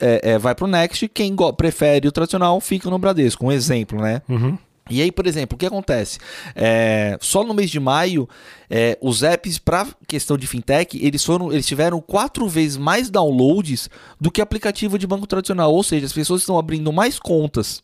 [0.00, 1.06] é, é, vai para o Next.
[1.08, 3.46] Quem prefere o tradicional, fica no Bradesco.
[3.46, 4.20] Um exemplo, né?
[4.28, 4.58] Uhum.
[4.90, 6.18] E aí, por exemplo, o que acontece?
[6.54, 8.28] É, só no mês de maio,
[8.68, 13.88] é, os apps para questão de fintech, eles foram, eles tiveram quatro vezes mais downloads
[14.20, 15.72] do que aplicativo de banco tradicional.
[15.72, 17.82] Ou seja, as pessoas estão abrindo mais contas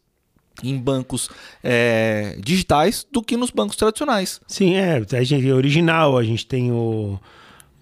[0.62, 1.30] em bancos
[1.64, 4.40] é, digitais do que nos bancos tradicionais.
[4.46, 5.02] Sim, é.
[5.12, 7.18] A gente é original, a gente tem o,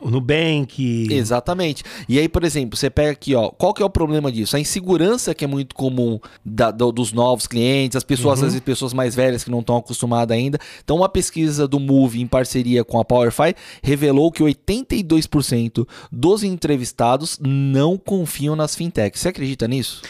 [0.01, 1.09] o Nubank.
[1.11, 1.83] Exatamente.
[2.09, 4.57] E aí, por exemplo, você pega aqui, ó, qual que é o problema disso?
[4.57, 8.61] A insegurança que é muito comum da- do- dos novos clientes, as pessoas, às vezes
[8.61, 10.59] pessoas mais velhas que não estão acostumadas ainda.
[10.85, 17.39] Então, uma pesquisa do Move em parceria com a Powerfy revelou que 82% dos entrevistados
[17.43, 19.21] não confiam nas fintechs.
[19.21, 20.03] Você acredita nisso?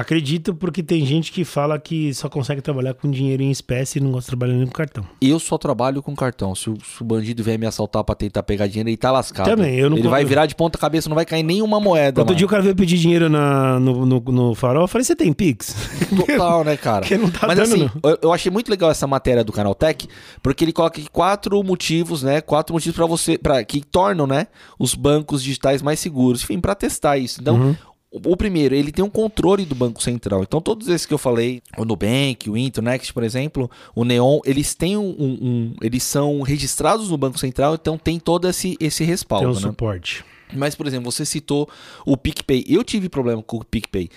[0.00, 4.02] Acredito porque tem gente que fala que só consegue trabalhar com dinheiro em espécie e
[4.02, 5.04] não gosta de trabalhar nem com cartão.
[5.20, 6.54] Eu só trabalho com cartão.
[6.54, 9.48] Se o, se o bandido vier me assaltar pra tentar pegar dinheiro, ele tá lascado.
[9.48, 12.20] Também, eu não ele vai virar de ponta cabeça, não vai cair nenhuma moeda.
[12.20, 12.36] Outro mano.
[12.36, 15.32] dia o cara veio pedir dinheiro na, no, no, no farol, eu falei, você tem
[15.32, 15.74] Pix?
[16.14, 17.00] Total, né, cara?
[17.06, 20.08] Porque não tá Mas dando, assim, eu, eu achei muito legal essa matéria do Canaltech,
[20.42, 22.40] porque ele coloca aqui quatro motivos, né?
[22.40, 24.46] Quatro motivos para você, para que tornam, né,
[24.78, 27.40] os bancos digitais mais seguros, enfim, para testar isso.
[27.40, 27.76] Então, Uhum.
[28.24, 30.42] O, primeiro, ele tem um controle do Banco Central.
[30.42, 34.04] Então, todos esses que eu falei, o Nubank, o Inter, o Next, por exemplo, o
[34.04, 38.76] Neon, eles têm um, um- eles são registrados no Banco Central, então tem todo esse,
[38.80, 39.60] esse Tem respaldo, um né?
[39.60, 40.24] suporte.
[40.52, 41.68] Mas, por exemplo, você citou
[42.04, 42.64] o PicPay.
[42.68, 44.08] Eu tive problema com o PicPay.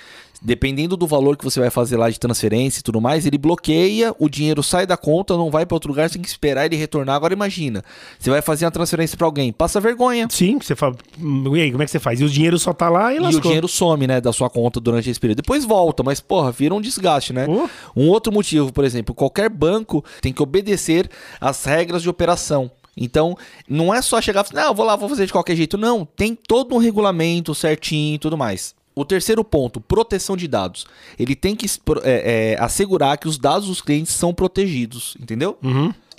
[0.41, 4.15] dependendo do valor que você vai fazer lá de transferência e tudo mais, ele bloqueia,
[4.17, 6.77] o dinheiro sai da conta, não vai para outro lugar, você tem que esperar ele
[6.77, 7.13] retornar.
[7.17, 7.83] Agora imagina,
[8.17, 10.27] você vai fazer uma transferência para alguém, passa vergonha.
[10.29, 10.95] Sim, você fala.
[11.19, 12.21] "Hum, E aí, como é que você faz?
[12.21, 13.41] E o dinheiro só tá lá e E o lascou.
[13.41, 15.39] dinheiro some, né, da sua conta durante esse período.
[15.41, 17.45] Depois volta, mas, porra, vira um desgaste, né?
[17.45, 17.67] Oh.
[17.93, 21.09] Um outro motivo, por exemplo, qualquer banco tem que obedecer
[21.41, 22.71] às regras de operação.
[22.99, 25.77] Então, não é só chegar e falar, não, vou lá, vou fazer de qualquer jeito.
[25.77, 28.75] Não, tem todo um regulamento certinho e tudo mais.
[28.93, 30.85] O terceiro ponto, proteção de dados.
[31.17, 31.65] Ele tem que
[32.03, 35.57] é, é, assegurar que os dados dos clientes são protegidos, entendeu?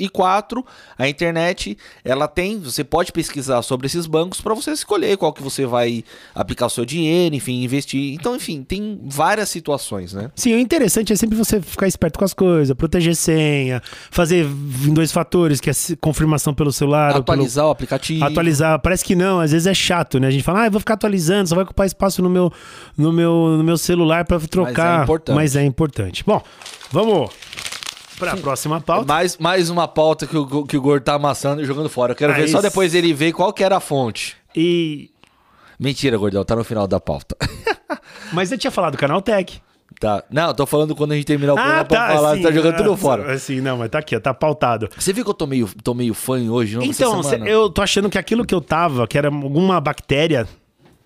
[0.01, 0.65] E quatro,
[0.99, 5.43] a internet, ela tem, você pode pesquisar sobre esses bancos para você escolher qual que
[5.43, 6.03] você vai
[6.35, 8.15] aplicar o seu dinheiro, enfim, investir.
[8.15, 10.31] Então, enfim, tem várias situações, né?
[10.35, 14.95] Sim, o interessante é sempre você ficar esperto com as coisas, proteger senha, fazer em
[14.95, 17.17] dois fatores, que é confirmação pelo celular.
[17.17, 18.25] ou pelo- Atualizar o aplicativo.
[18.25, 20.29] Atualizar, parece que não, às vezes é chato, né?
[20.29, 22.53] A gente fala, ah, eu vou ficar atualizando, só vai ocupar espaço no meu,
[22.97, 25.03] no meu, no meu celular pra trocar.
[25.03, 25.37] importante.
[25.37, 26.25] Mas é importante.
[26.25, 26.43] Bom,
[26.91, 27.31] vamos
[28.21, 29.07] pra próxima pauta.
[29.13, 32.13] Mais, mais uma pauta que o, que o Gordo tá amassando e jogando fora.
[32.13, 32.69] Eu quero Ah, ver só isso.
[32.69, 34.37] depois ele ver qual que era a fonte.
[34.55, 35.11] E.
[35.79, 37.37] Mentira, Gordão, tá no final da pauta.
[38.33, 39.61] Mas eu tinha falado do canal Tech.
[39.99, 40.23] tá.
[40.31, 42.15] Não, eu tô falando quando a gente terminar o programa Ah, pra tá.
[42.15, 43.39] falar, sim, tá jogando tudo ah, fora.
[43.39, 44.89] Sim, não, mas tá aqui, ó, tá pautado.
[44.97, 46.83] Você viu que eu tô meio, tô meio fã hoje, não?
[46.85, 50.47] Então, cê- eu tô achando que aquilo que eu tava, que era alguma bactéria,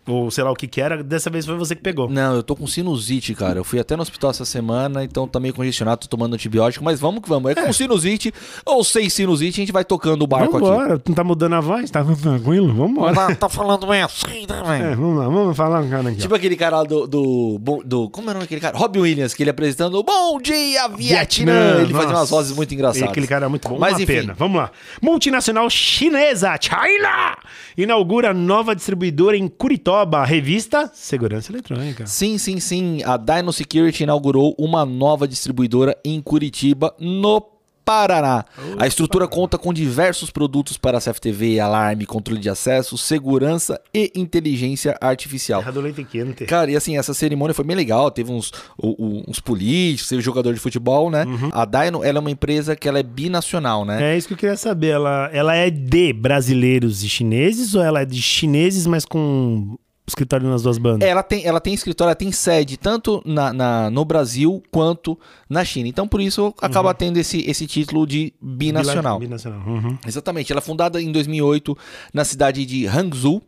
[0.07, 2.09] ou sei lá o que que era, dessa vez foi você que pegou.
[2.09, 3.59] Não, eu tô com sinusite, cara.
[3.59, 7.01] Eu fui até no hospital essa semana, então tá meio congestionado, tô tomando antibiótico, mas
[7.01, 7.51] vamos que vamos.
[7.51, 8.33] É com sinusite
[8.64, 10.67] ou sem sinusite, a gente vai tocando o barco aqui.
[10.67, 11.90] Vambora, não tá mudando a voz?
[11.90, 12.73] Tá tranquilo?
[12.75, 13.14] Vambora.
[13.14, 14.85] Tá, tá falando bem assim, né, velho?
[14.85, 16.19] É, vamos lá, vamos falar um cara aqui.
[16.19, 16.23] ó.
[16.23, 18.11] Tipo aquele cara lá do, do, do.
[18.11, 18.77] Como era aquele cara?
[18.77, 21.81] Robin Williams, que ele apresentando Bom Dia Vietnã.
[21.81, 23.09] Ele fazia umas vozes muito engraçadas.
[23.09, 23.79] E aquele cara é muito bom.
[23.79, 24.35] Mas Uma enfim, pena.
[24.37, 24.71] Vamos lá.
[25.01, 27.37] Multinacional chinesa, China,
[27.77, 29.49] inaugura nova distribuidora em
[29.94, 32.07] Curitiba, revista Segurança Eletrônica.
[32.07, 33.02] Sim, sim, sim.
[33.04, 37.40] A Dino Security inaugurou uma nova distribuidora em Curitiba, no
[37.85, 38.46] Paraná.
[38.78, 44.96] A estrutura conta com diversos produtos para CFTV, alarme, controle de acesso, segurança e inteligência
[45.00, 45.61] artificial.
[45.61, 46.46] Terra do leite quente.
[46.46, 48.11] Cara, e assim, essa cerimônia foi bem legal.
[48.11, 48.50] Teve uns,
[48.83, 51.24] uns políticos, teve jogador de futebol, né?
[51.52, 54.14] A Dino, ela é uma empresa que ela é binacional, né?
[54.14, 54.88] É isso que eu queria saber.
[54.88, 59.76] Ela, ela é de brasileiros e chineses ou ela é de chineses, mas com
[60.07, 61.09] escritório nas duas bandas?
[61.09, 65.64] Ela tem, ela tem escritório, ela tem sede tanto na, na- no Brasil quanto na
[65.64, 65.88] China.
[65.88, 69.19] Então, por isso, acaba tendo esse, esse título de binacional.
[69.19, 69.61] Binacional.
[69.67, 69.99] Uhum.
[70.07, 70.53] Exatamente.
[70.53, 71.77] Ela é fundada em 2008
[72.12, 73.43] na cidade de Hangzhou,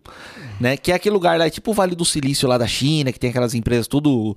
[0.60, 0.76] né?
[0.76, 3.18] Que é aquele lugar lá, é tipo o Vale do Silício lá da China, que
[3.20, 4.36] tem aquelas empresas tudo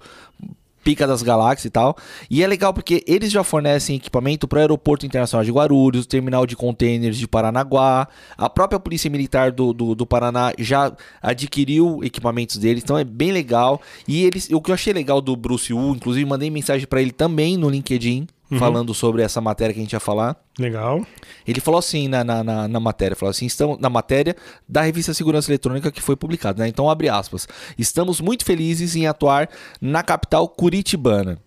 [0.84, 1.96] pica das galáxias e tal.
[2.30, 6.46] E é legal porque eles já fornecem equipamento para o Aeroporto Internacional de Guarulhos, Terminal
[6.46, 12.58] de Containers de Paranaguá, a própria Polícia Militar do, do, do Paraná já adquiriu equipamentos
[12.58, 13.82] deles, então é bem legal.
[14.08, 17.12] E eles, o que eu achei legal do Bruce Wu, inclusive mandei mensagem para ele
[17.12, 20.36] também no LinkedIn, falando sobre essa matéria que a gente ia falar.
[20.58, 21.06] Legal.
[21.48, 24.36] Ele falou assim na, na, na, na matéria, falou assim, estamos na matéria
[24.68, 26.70] da revista Segurança Eletrônica que foi publicada, né?
[26.70, 27.48] Então abre aspas.
[27.78, 31.38] Estamos muito felizes em atuar na capital curitibana.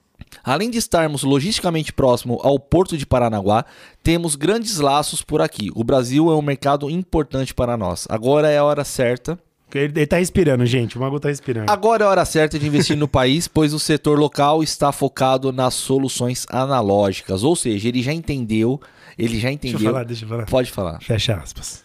[0.45, 3.65] Além de estarmos logisticamente próximo ao porto de Paranaguá,
[4.03, 5.71] temos grandes laços por aqui.
[5.75, 8.07] O Brasil é um mercado importante para nós.
[8.09, 9.39] Agora é a hora certa.
[9.75, 10.97] Ele, ele tá respirando, gente.
[10.97, 11.71] O Mago tá respirando.
[11.71, 15.53] Agora é a hora certa de investir no país, pois o setor local está focado
[15.53, 17.43] nas soluções analógicas.
[17.43, 18.81] Ou seja, ele já entendeu,
[19.19, 19.81] ele já deixa entendeu.
[19.81, 20.47] eu falar, deixa eu falar.
[20.47, 21.01] Pode falar.
[21.01, 21.85] Fecha aspas.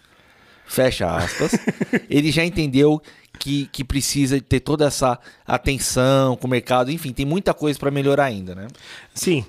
[0.66, 1.52] fecha aspas,
[2.10, 3.02] ele já entendeu
[3.38, 7.92] que, que precisa ter toda essa atenção com o mercado, enfim, tem muita coisa para
[7.92, 8.68] melhorar ainda, né?
[9.14, 9.46] Sim.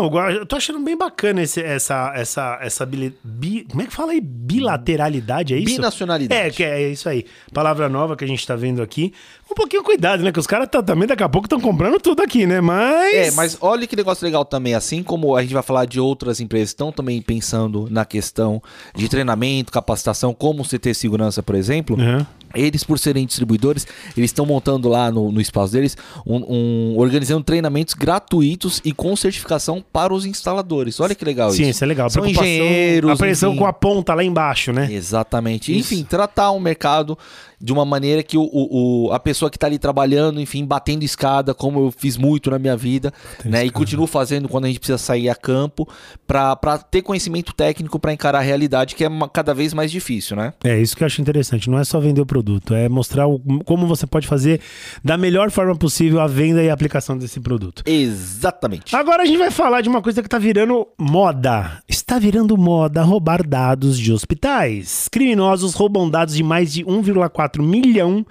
[0.00, 3.86] Bom, agora, eu tô achando bem bacana esse, essa, essa, essa bili- bi- como é
[3.86, 4.20] que fala aí?
[4.22, 5.76] Bilateralidade, é isso?
[5.76, 6.40] Binacionalidade.
[6.40, 7.26] É, que é isso aí.
[7.52, 9.12] Palavra nova que a gente tá vendo aqui.
[9.50, 10.32] Um pouquinho cuidado, né?
[10.32, 12.60] Que os caras tá- também daqui a pouco estão comprando tudo aqui, né?
[12.60, 13.14] Mas.
[13.14, 16.40] É, mas olha que negócio legal também, assim como a gente vai falar de outras
[16.40, 18.62] empresas estão também pensando na questão
[18.94, 22.24] de treinamento, capacitação, como o CT Segurança, por exemplo, Uhum.
[22.54, 27.42] Eles, por serem distribuidores, eles estão montando lá no, no espaço deles, um, um- organizando
[27.42, 31.00] treinamentos gratuitos e com certificação para os instaladores.
[31.00, 31.70] Olha que legal Sim, isso.
[31.70, 32.10] isso é legal.
[32.10, 33.10] São engenheiros.
[33.10, 33.58] Apreensão enfim.
[33.58, 34.88] com a ponta lá embaixo, né?
[34.92, 35.76] Exatamente.
[35.76, 35.94] Isso.
[35.94, 37.18] Enfim, tratar o mercado
[37.62, 41.04] de uma maneira que o, o- o- a pessoa que está ali trabalhando, enfim, batendo
[41.04, 43.12] escada, como eu fiz muito na minha vida,
[43.44, 43.64] né?
[43.64, 45.88] E continuo fazendo quando a gente precisa sair a campo,
[46.26, 50.36] para ter conhecimento técnico para encarar a realidade, que é uma- cada vez mais difícil,
[50.36, 50.52] né?
[50.64, 51.70] É isso que eu acho interessante.
[51.70, 54.60] Não é só vender o produto, é mostrar o- como você pode fazer
[55.04, 57.82] da melhor forma possível a venda e a aplicação desse produto.
[57.86, 58.94] Exatamente.
[58.96, 61.78] Agora a gente vai falar de uma coisa que tá virando moda.
[61.88, 65.08] Está virando moda roubar dados de hospitais.
[65.10, 68.24] Criminosos roubam dados de mais de 1,4 milhão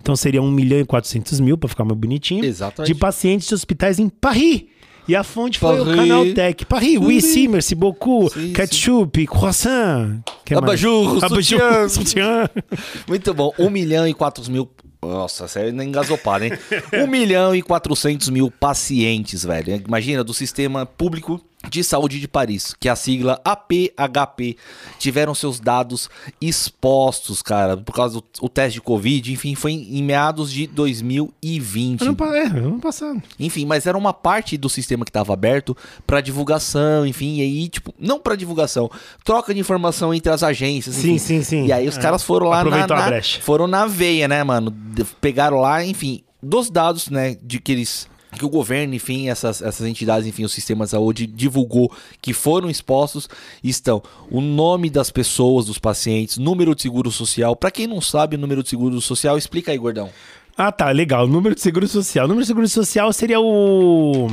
[0.00, 2.44] Então seria 1 milhão e 400 mil, pra ficar mais bonitinho.
[2.44, 2.92] Exatamente.
[2.92, 4.64] De pacientes de hospitais em Paris.
[5.08, 5.92] E a fonte foi Paris.
[5.92, 6.64] o Canaltech.
[6.66, 8.28] Paris, oui, sim, merci beaucoup.
[8.32, 10.20] Sim, Ketchup, croissant.
[10.44, 10.64] Que mais?
[10.64, 12.48] Abajur, Abajur, sutiã.
[13.06, 13.52] Muito bom.
[13.58, 14.68] 1 milhão e 400 mil.
[15.00, 16.50] Nossa, sério, nem engasopar, hein?
[16.92, 19.80] 1 milhão e 400 mil pacientes, velho.
[19.86, 24.56] Imagina, do sistema público de saúde de Paris, que é a sigla APHP,
[24.98, 26.08] tiveram seus dados
[26.40, 30.66] expostos, cara, por causa do o teste de Covid, enfim, foi em, em meados de
[30.68, 32.02] 2020.
[32.02, 33.20] Ano, é, ano passado.
[33.38, 37.68] Enfim, mas era uma parte do sistema que estava aberto para divulgação, enfim, e aí,
[37.68, 38.90] tipo, não para divulgação,
[39.24, 41.18] troca de informação entre as agências, Sim, enfim.
[41.18, 41.66] sim, sim.
[41.66, 42.00] E aí os É.
[42.00, 44.72] caras foram lá na, Aproveitou na- foram na veia, né, mano?
[45.20, 49.86] Pegaram lá, enfim, dos dados, né, de que eles que o governo, enfim, essas, essas
[49.86, 53.28] entidades, enfim, o sistema de saúde divulgou que foram expostos,
[53.62, 57.56] estão o nome das pessoas, dos pacientes, número de seguro social.
[57.56, 60.10] Pra quem não sabe o número de seguro social, explica aí, gordão.
[60.56, 61.26] Ah, tá, legal.
[61.26, 62.24] Número de seguro social.
[62.24, 64.26] O número de seguro social seria o.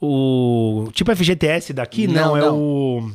[0.00, 0.88] O.
[0.92, 2.06] Tipo FGTS daqui?
[2.06, 2.56] Não, Não, é não.
[2.58, 3.12] o.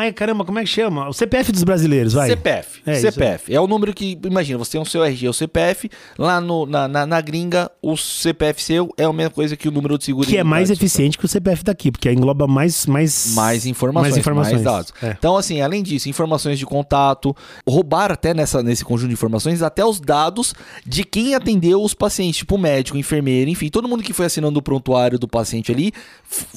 [0.00, 1.08] Ai, caramba, como é que chama?
[1.08, 2.28] O CPF dos brasileiros, vai.
[2.28, 2.80] CPF.
[2.86, 3.52] É, CPF.
[3.52, 4.16] É o número que.
[4.24, 5.90] Imagina, você tem o seu RG, o CPF.
[6.16, 9.72] Lá no, na, na, na gringa, o CPF seu é a mesma coisa que o
[9.72, 12.86] número de seguro Que é mais eficiente que o CPF daqui, porque engloba mais.
[12.86, 14.62] Mais, Mais informações, Mais informações.
[14.62, 14.92] dados.
[15.02, 15.16] É.
[15.18, 17.34] Então, assim, além disso, informações de contato,
[17.68, 20.54] roubaram até nessa, nesse conjunto de informações até os dados
[20.86, 24.62] de quem atendeu os pacientes, tipo médico, enfermeiro, enfim, todo mundo que foi assinando o
[24.62, 25.92] prontuário do paciente ali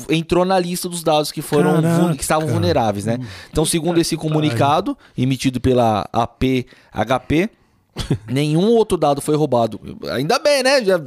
[0.10, 2.16] entrou na lista dos dados que foram Caraca.
[2.16, 3.18] que estavam vulneráveis, né?
[3.52, 7.50] Então, segundo esse comunicado emitido pela APHP,
[8.28, 9.80] nenhum outro dado foi roubado.
[10.14, 10.84] Ainda bem, né?
[10.84, 10.98] Já,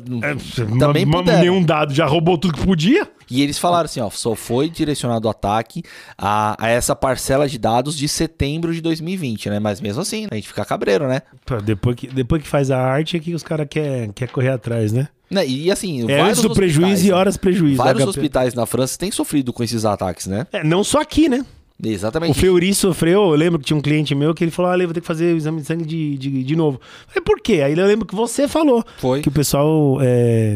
[0.79, 1.41] também ma- ma- puderam.
[1.41, 3.09] Nenhum dado já roubou tudo que podia.
[3.31, 5.83] E eles falaram assim, ó, só foi direcionado o ataque
[6.19, 9.59] a, a essa parcela de dados de setembro de 2020, né?
[9.59, 11.23] Mas mesmo assim, a gente fica cabreiro, né?
[11.65, 14.93] Depois que, depois que faz a arte é que os caras querem quer correr atrás,
[14.93, 15.09] né?
[15.31, 17.79] Né, E assim, É vários antes do prejuízo e horas prejuízo.
[17.79, 18.11] Vários HP.
[18.11, 20.47] hospitais na França têm sofrido com esses ataques, né?
[20.53, 21.45] É, não só aqui, né?
[21.83, 22.31] Exatamente.
[22.31, 24.89] O Feuri sofreu, eu lembro que tinha um cliente meu que ele falou: Olha, eu
[24.89, 26.81] vou ter que fazer o exame de sangue de, de, de novo.
[26.81, 27.63] Eu falei, por quê?
[27.63, 29.21] Aí eu lembro que você falou Foi.
[29.21, 30.55] que o pessoal é,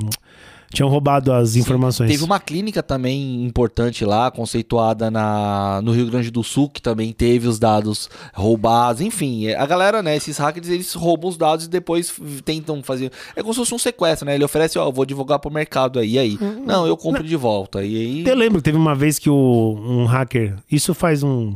[0.72, 2.10] tinham roubado as informações.
[2.10, 7.12] Teve uma clínica também importante lá, conceituada na, no Rio Grande do Sul, que também
[7.12, 9.00] teve os dados roubados.
[9.00, 10.16] Enfim, a galera, né?
[10.16, 13.10] Esses hackers, eles roubam os dados e depois tentam fazer.
[13.34, 14.34] É como se fosse um sequestro, né?
[14.34, 16.18] Ele oferece, ó, eu vou divulgar pro mercado aí.
[16.18, 16.38] Aí?
[16.64, 17.82] Não, eu compro de volta.
[17.82, 18.24] E aí.
[18.26, 21.54] Eu lembro que teve uma vez que o, um hacker, isso faz um.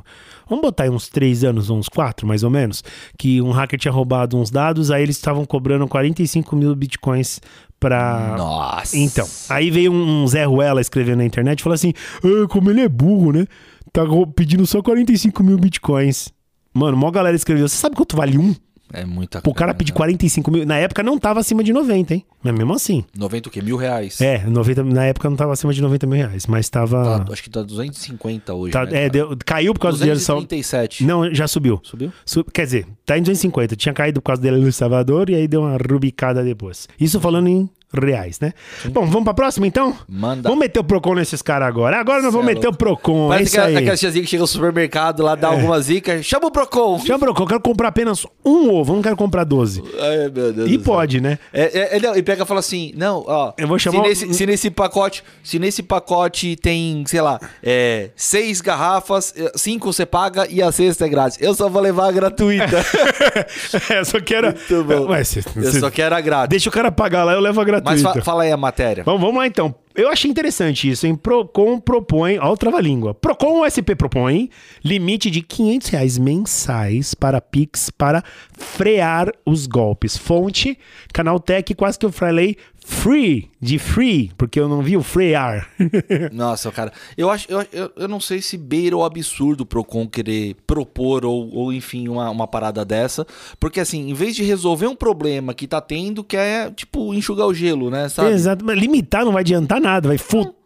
[0.49, 2.83] Vamos botar aí uns três anos, uns quatro mais ou menos,
[3.17, 7.41] que um hacker tinha roubado uns dados, aí eles estavam cobrando 45 mil bitcoins
[7.83, 8.35] pra.
[8.39, 8.97] Nossa.
[8.97, 11.93] Então, aí veio um, Zé Ruela escrevendo na internet e falou assim:
[12.23, 13.47] "Ah, como ele é burro, né?
[13.93, 14.03] Tá
[14.35, 16.33] pedindo só 45 mil bitcoins.
[16.73, 17.69] Mano, mó galera escreveu.
[17.69, 18.55] Você sabe quanto vale um?
[18.93, 20.67] É muita Pô, o cara pedir 45 mil.
[20.67, 22.25] Na época não tava acima de 90, hein?
[22.43, 23.05] Mas mesmo assim.
[23.17, 23.63] 90 o quê?
[23.63, 24.21] Mil reais?
[24.21, 27.25] É, 90, na época não tava acima de 90 mil reais, mas tava.
[27.25, 28.73] Tá, acho que tá 250 hoje.
[28.73, 30.19] tá- né, é, deu- caiu por causa do dinheiro.
[30.19, 31.05] 237.
[31.05, 31.81] Não, já subiu.
[31.83, 32.13] Subiu?
[32.25, 33.77] Su- Quer dizer, tá em 250.
[33.77, 36.89] Tinha caído por causa dele no Salvador e aí deu uma rubicada depois.
[37.01, 38.53] Isso falando em reais, né?
[38.87, 39.97] Bom, vamos pra próxima então?
[40.09, 40.49] Manda.
[40.49, 41.99] Vamos meter o Procon nesses caras agora.
[41.99, 43.27] Agora nós vamos é meter o Procon.
[43.27, 43.77] É Parece isso que aí.
[43.77, 46.23] aquela tiazinha que chega no supermercado lá, dá alguma zica.
[46.23, 46.99] Chama o Procon.
[47.01, 49.83] Chama o Procon, eu quero comprar apenas um ovo, eu não quero comprar 12.
[50.01, 50.93] Ai, meu Deus E do céu.
[50.95, 51.39] pode, né?
[51.53, 51.63] É,
[51.95, 53.53] é, é, não, e pega e fala assim, não, ó.
[53.59, 57.39] Eu vou chamar se o- nesse, se nesse pacote, se nesse pacote tem, sei lá,
[57.63, 61.39] é, seis garrafas, é, cinco você paga e a sexta é grátis.
[61.41, 62.67] Eu só vou levar a gratuita.
[63.95, 64.49] eu só quero.
[64.49, 65.11] Muito bom.
[65.11, 66.49] Ué, cê- Eu só quero a grátis.
[66.51, 67.82] Deixa o cara pagar lá, eu levo a gratuita.
[67.85, 69.05] Mas fa- fala aí a matéria.
[69.05, 69.75] Vamos, vamos lá então.
[69.95, 71.15] Eu achei interessante isso, hein?
[71.15, 73.13] Procon propõe, ó, o trava-língua.
[73.13, 74.49] Procon SP propõe
[74.83, 78.25] limite de 500 reais mensais para Pix para
[78.57, 80.17] frear os golpes.
[80.17, 80.79] Fonte,
[81.13, 85.69] Canaltech, quase que eu falei free, de free, porque eu não vi o frear.
[86.33, 90.07] Nossa, cara, eu acho, eu, eu, eu não sei se beira o absurdo o Procon
[90.07, 93.27] querer propor ou, ou enfim, uma, uma parada dessa,
[93.61, 97.55] porque assim, em vez de resolver um problema que tá tendo, quer, tipo, enxugar o
[97.55, 98.31] gelo, né, sabe?
[98.31, 100.62] Exato, mas limitar não vai adiantar nada, vai por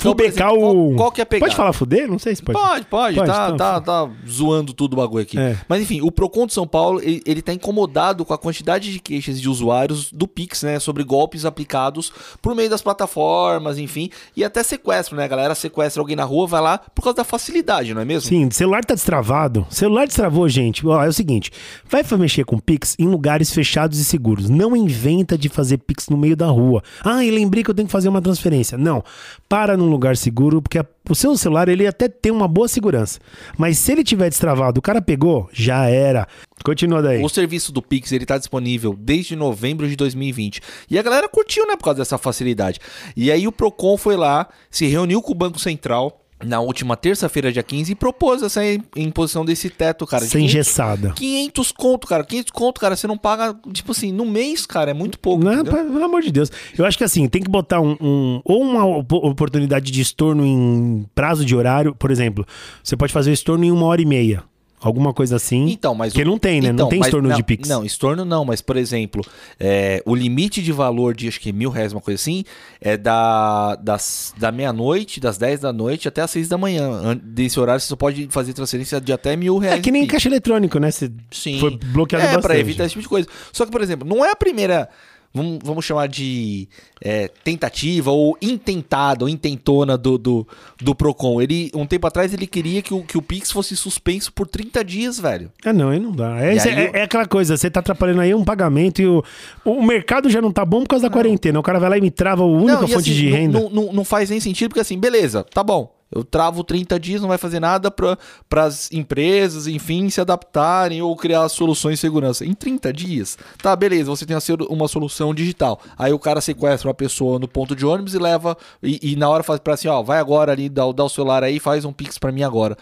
[0.00, 0.94] fubecar o...
[0.96, 1.24] qual- que é?
[1.24, 2.08] Pode falar fuder?
[2.08, 2.58] Não sei se pode.
[2.58, 3.56] Pode, pode, Pode, tá, então.
[3.56, 5.38] tá, tá zoando tudo o bagulho aqui.
[5.38, 5.56] É.
[5.68, 8.98] Mas enfim, o Procon de São Paulo, ele, ele tá incomodado com a quantidade de
[9.00, 14.44] queixas de usuários do Pix, né, sobre golpes aplicados por meio das plataformas, enfim, e
[14.44, 17.92] até sequestro, né, a galera sequestra alguém na rua, vai lá por causa da facilidade,
[17.94, 18.28] não é mesmo?
[18.28, 19.66] Sim, celular tá destravado.
[19.70, 20.86] Celular destravou, gente.
[20.86, 21.50] Ó, é o seguinte:
[21.88, 24.48] vai mexer com Pix em lugares fechados e seguros.
[24.48, 26.82] Não inventa de fazer Pix no meio da rua.
[27.04, 28.76] Ah, e lembrei que eu tenho que fazer uma transferência.
[28.76, 29.02] Não.
[29.48, 32.68] Para num num lugar seguro, porque a- o seu celular ele até tem uma boa
[32.68, 33.18] segurança.
[33.58, 36.26] Mas se ele tiver destravado, o cara pegou, já era.
[36.64, 37.22] Continua daí.
[37.22, 40.60] O serviço do Pix ele tá disponível desde novembro de 2020.
[40.88, 42.78] E a galera curtiu, né, por causa dessa facilidade.
[43.16, 47.52] E aí o Procon foi lá, se reuniu com o Banco Central na última terça-feira,
[47.52, 48.60] dia 15, e propôs essa
[48.96, 50.22] imposição desse teto, cara.
[50.24, 51.12] Sem 500 engessada.
[51.16, 52.24] 500 conto, cara.
[52.24, 52.96] 500 conto, cara.
[52.96, 54.90] Você não paga, tipo assim, no mês, cara.
[54.90, 55.44] É muito pouco.
[55.44, 55.72] Não, entendeu?
[55.72, 56.50] pelo amor de Deus.
[56.76, 60.44] Eu acho que assim, tem que botar um, um- ou uma op- oportunidade de estorno
[60.46, 61.94] em prazo de horário.
[61.94, 62.46] Por exemplo,
[62.82, 64.42] você pode fazer o estorno em uma hora e meia.
[64.82, 65.68] Alguma coisa assim.
[65.70, 66.68] Então, mas Porque o- não tem, né?
[66.70, 67.68] então, não tem estorno não, de Pix.
[67.68, 69.22] Não, estorno não, mas por exemplo,
[69.58, 72.44] é, o limite de valor de acho que mil reais, uma coisa assim,
[72.80, 76.88] é da, das, da meia-noite, das 10 da noite até as 6 da manhã.
[76.90, 79.80] An- Desse horário você só pode fazer transferência de até mil reais.
[79.80, 80.90] É que nem caixa eletrônico, né?
[80.90, 81.58] Você Sim.
[81.60, 82.42] foi bloqueado é, bastante.
[82.42, 83.28] pra evitar esse tipo de coisa.
[83.52, 84.88] Só que, por exemplo, não é a primeira.
[85.32, 86.68] Vamos, vamos chamar de
[87.00, 90.46] é, tentativa ou intentada ou intentona do, do,
[90.82, 91.40] do Procon.
[91.40, 94.84] Ele, um tempo atrás, ele queria que o, que o Pix fosse suspenso por 30
[94.84, 95.52] dias, velho.
[95.64, 96.36] Ah, não, aí não dá.
[96.40, 99.22] É, aí é- é aquela coisa, você tá atrapalhando aí um pagamento e o,
[99.64, 101.60] o mercado já não tá bom por causa da quarentena.
[101.60, 103.60] O cara vai lá e me trava a única Não, fonte assim, de não- renda.
[103.60, 105.94] Não, não, não faz nem sentido, porque assim, beleza, tá bom.
[106.10, 108.16] Eu travo 30 dias, não vai fazer nada para
[108.64, 112.44] as empresas, enfim, se adaptarem ou criar soluções de segurança.
[112.44, 114.36] Em 30 dias, tá, beleza, você tem
[114.68, 115.80] uma solução digital.
[115.96, 119.28] Aí o cara sequestra uma pessoa no ponto de ônibus e leva, e, e na
[119.28, 121.92] hora faz para assim, ó, vai agora ali, dá, dá o celular aí, faz um
[121.92, 122.76] pix para mim agora.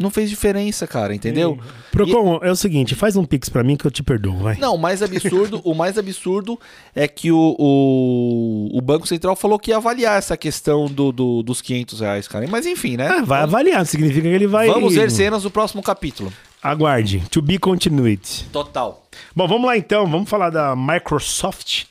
[0.00, 1.58] Não fez diferença, cara, entendeu?
[1.92, 4.56] Procon, é o seguinte, faz um pix pra mim que eu te perdoo, vai.
[4.56, 6.58] Não, o mais absurdo, o mais absurdo
[6.94, 11.42] é que o, o, o Banco Central falou que ia avaliar essa questão do, do-
[11.42, 12.46] dos 500 reais, cara.
[12.48, 13.08] Mas enfim, né?
[13.08, 14.68] Ah, vai avaliar, significa que ele vai...
[14.68, 16.32] Vamos ver cenas do próximo capítulo.
[16.62, 18.20] Aguarde, to be continued.
[18.52, 19.06] Total.
[19.36, 21.84] Bom, vamos lá então, vamos falar da Microsoft,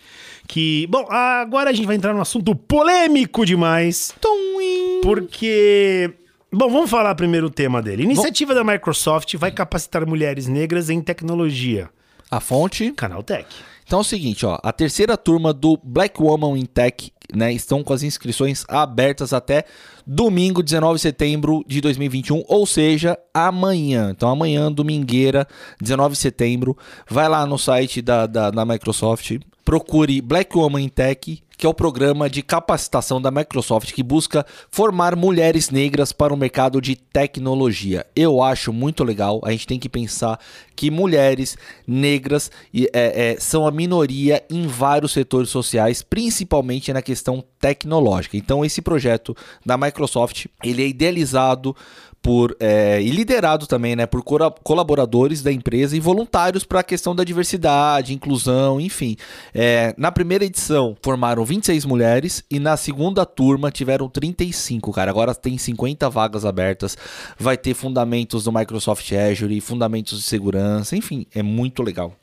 [0.47, 0.87] que...
[0.89, 6.11] Bom, agora a gente vai entrar num assunto polêmico demais, Tum, porque...
[6.51, 8.03] Bom, vamos falar primeiro o tema dele.
[8.03, 11.89] Iniciativa da Microsoft vai capacitar mulheres negras em tecnologia.
[12.31, 12.91] A fonte.
[12.93, 13.47] Canaltech.
[13.85, 14.57] Então é o seguinte, ó.
[14.63, 17.53] A terceira turma do Black Woman in Tech, né?
[17.53, 19.63] Estão com as inscrições abertas até
[20.05, 24.09] domingo, 19 de setembro de 2021, ou seja, amanhã.
[24.09, 25.47] Então amanhã, domingueira,
[25.79, 26.77] 19 de setembro.
[27.07, 31.69] Vai lá no site da, da, da Microsoft, procure Black Woman in Tech, que é
[31.69, 36.95] o programa de capacitação da Microsoft que busca formar mulheres negras para o mercado de
[36.95, 38.05] tecnologia.
[38.15, 39.41] Eu acho muito legal.
[39.43, 40.39] A gente tem que pensar
[40.73, 47.43] que mulheres negras é, é, são a minoria em vários setores sociais, principalmente na questão
[47.59, 48.37] tecnológica.
[48.37, 51.75] Então, esse projeto da Microsoft ele é idealizado
[52.21, 54.23] por é, e liderado também né, por
[54.63, 59.15] colaboradores da empresa e voluntários para a questão da diversidade, inclusão, enfim.
[59.53, 65.09] É, na primeira edição formaram 26 mulheres e na segunda turma tiveram 35, cara.
[65.11, 66.97] Agora tem 50 vagas abertas.
[67.37, 72.13] Vai ter fundamentos do Microsoft Azure, fundamentos de segurança, enfim, é muito legal.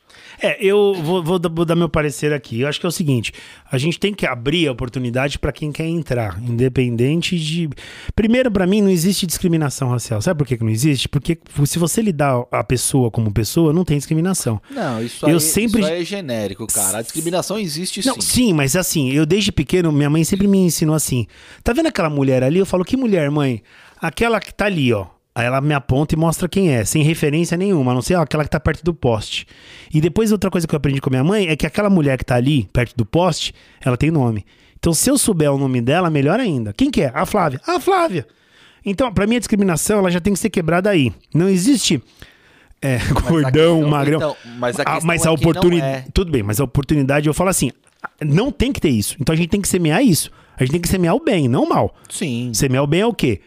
[0.40, 2.61] É, eu vou, vou dar- vou dar meu parecer aqui.
[2.61, 3.33] Eu acho que é o seguinte:
[3.70, 7.68] a gente tem que abrir a oportunidade para quem quer entrar, independente de.
[8.14, 10.20] Primeiro, para mim, não existe discriminação racial.
[10.20, 11.09] Sabe por que que não existe?
[11.09, 14.61] Porque se você lidar a pessoa como pessoa, não tem discriminação.
[14.70, 16.99] Não, isso, Eu aí, sempre- isso aí é genérico, cara.
[16.99, 18.20] A discriminação existe Não, sim.
[18.20, 21.27] sim, mas assim, eu desde pequeno, minha mãe sempre me ensinou assim.
[21.64, 22.59] Tá vendo aquela mulher ali?
[22.59, 23.62] Eu falo, que mulher, mãe?
[24.01, 25.07] Aquela que tá ali, ó.
[25.38, 28.22] Aí ela me aponta e mostra quem é, sem referência nenhuma, a não ser ó,
[28.22, 29.46] aquela que tá perto do poste.
[29.92, 32.16] E depois outra coisa que eu aprendi com a minha mãe é que aquela mulher
[32.16, 33.53] que tá ali, perto do poste,
[33.85, 34.46] ela tem nome.
[34.79, 36.72] Então se eu souber o nome dela, melhor ainda.
[36.72, 37.12] Quem que é?
[37.14, 37.61] A Flávia.
[37.66, 38.27] A Flávia.
[38.83, 41.12] Então, pra mim a discriminação, ela já tem que ser quebrada aí.
[41.35, 42.03] Não existe
[42.81, 44.16] é, gordão, questão- magrão.
[44.18, 45.92] então, mas a Ah, mas é a que não oportunidade.
[45.92, 46.05] é.
[46.14, 47.72] Tudo bem, mas a oportunidade, eu falo assim,
[48.25, 49.16] não tem que ter isso.
[49.20, 50.31] Então a gente tem que semear isso.
[50.57, 51.94] A gente tem que semear o bem, não o mal.
[52.09, 52.51] Sim.
[52.55, 53.40] Semear o bem é o quê?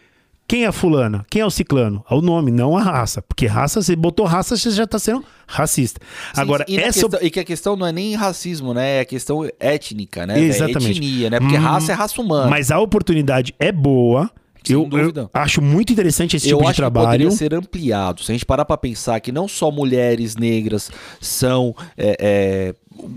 [0.49, 1.23] Quem é a fulana?
[1.29, 2.03] Quem é o ciclano?
[2.09, 3.21] É o nome, não a raça.
[3.21, 6.01] Porque raça, você botou raça, você já tá sendo racista.
[6.33, 7.01] Sim, Agora, e, essa.
[7.07, 8.97] questão- e que a questão não é nem racismo, né?
[8.97, 10.39] É a questão étnica, né?
[10.39, 10.97] Exatamente.
[10.99, 11.39] Etnia, né?
[11.39, 12.49] Porque Hum, raça é raça humana.
[12.49, 14.29] Mas a oportunidade é boa.
[14.65, 17.05] Sem Eu, eu acho muito interessante esse eu tipo acho de que trabalho.
[17.07, 18.23] poderia ser ampliado.
[18.23, 22.75] Se a gente parar pra pensar que não só mulheres negras são é, é,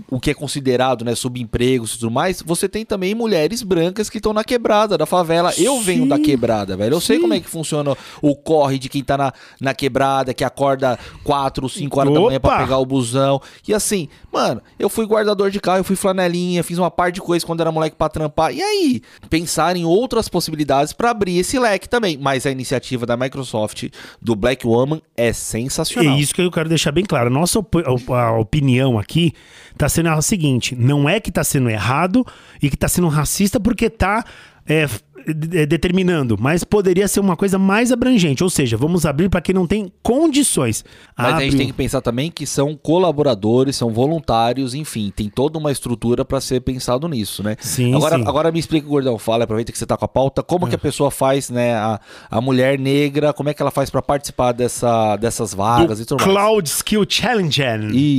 [0.09, 4.17] o que é considerado, né, subempregos e tudo mais, você tem também mulheres brancas que
[4.17, 5.53] estão na quebrada da favela.
[5.57, 6.09] Eu venho Sim.
[6.09, 6.95] da quebrada, velho.
[6.95, 7.21] Eu sei Sim.
[7.21, 11.67] como é que funciona o corre de quem tá na, na quebrada, que acorda 4,
[11.67, 12.63] 5 horas da manhã pra Opa!
[12.63, 13.41] pegar o busão.
[13.67, 17.21] E assim, mano, eu fui guardador de carro, eu fui flanelinha, fiz uma par de
[17.21, 18.53] coisas quando era moleque pra trampar.
[18.53, 22.17] E aí, pensar em outras possibilidades pra abrir esse leque também.
[22.17, 23.89] Mas a iniciativa da Microsoft
[24.21, 26.13] do Black Woman é sensacional.
[26.13, 27.29] É isso que eu quero deixar bem claro.
[27.29, 29.33] Nossa a, a opinião aqui
[29.77, 32.25] tá sendo a seguinte: não é que tá sendo errado
[32.61, 34.23] e que tá sendo racista porque tá.
[34.67, 34.87] é,
[35.27, 38.43] determinando, mas poderia ser uma coisa mais abrangente.
[38.43, 40.83] Ou seja, vamos abrir para quem não tem condições.
[41.17, 45.29] Mas Abre a gente tem que pensar também que são colaboradores, são voluntários, enfim, tem
[45.29, 47.55] toda uma estrutura para ser pensado nisso, né?
[47.59, 48.23] Sim, agora, sim.
[48.27, 50.79] agora me explica, Gordão, fala, aproveita que você tá com a pauta, como que a
[50.79, 51.99] pessoa faz, né, a,
[52.29, 56.07] a mulher negra, como é que ela faz para participar dessa, dessas vagas e do
[56.07, 56.31] tudo mais?
[56.37, 57.63] Cloud Skill Challenge.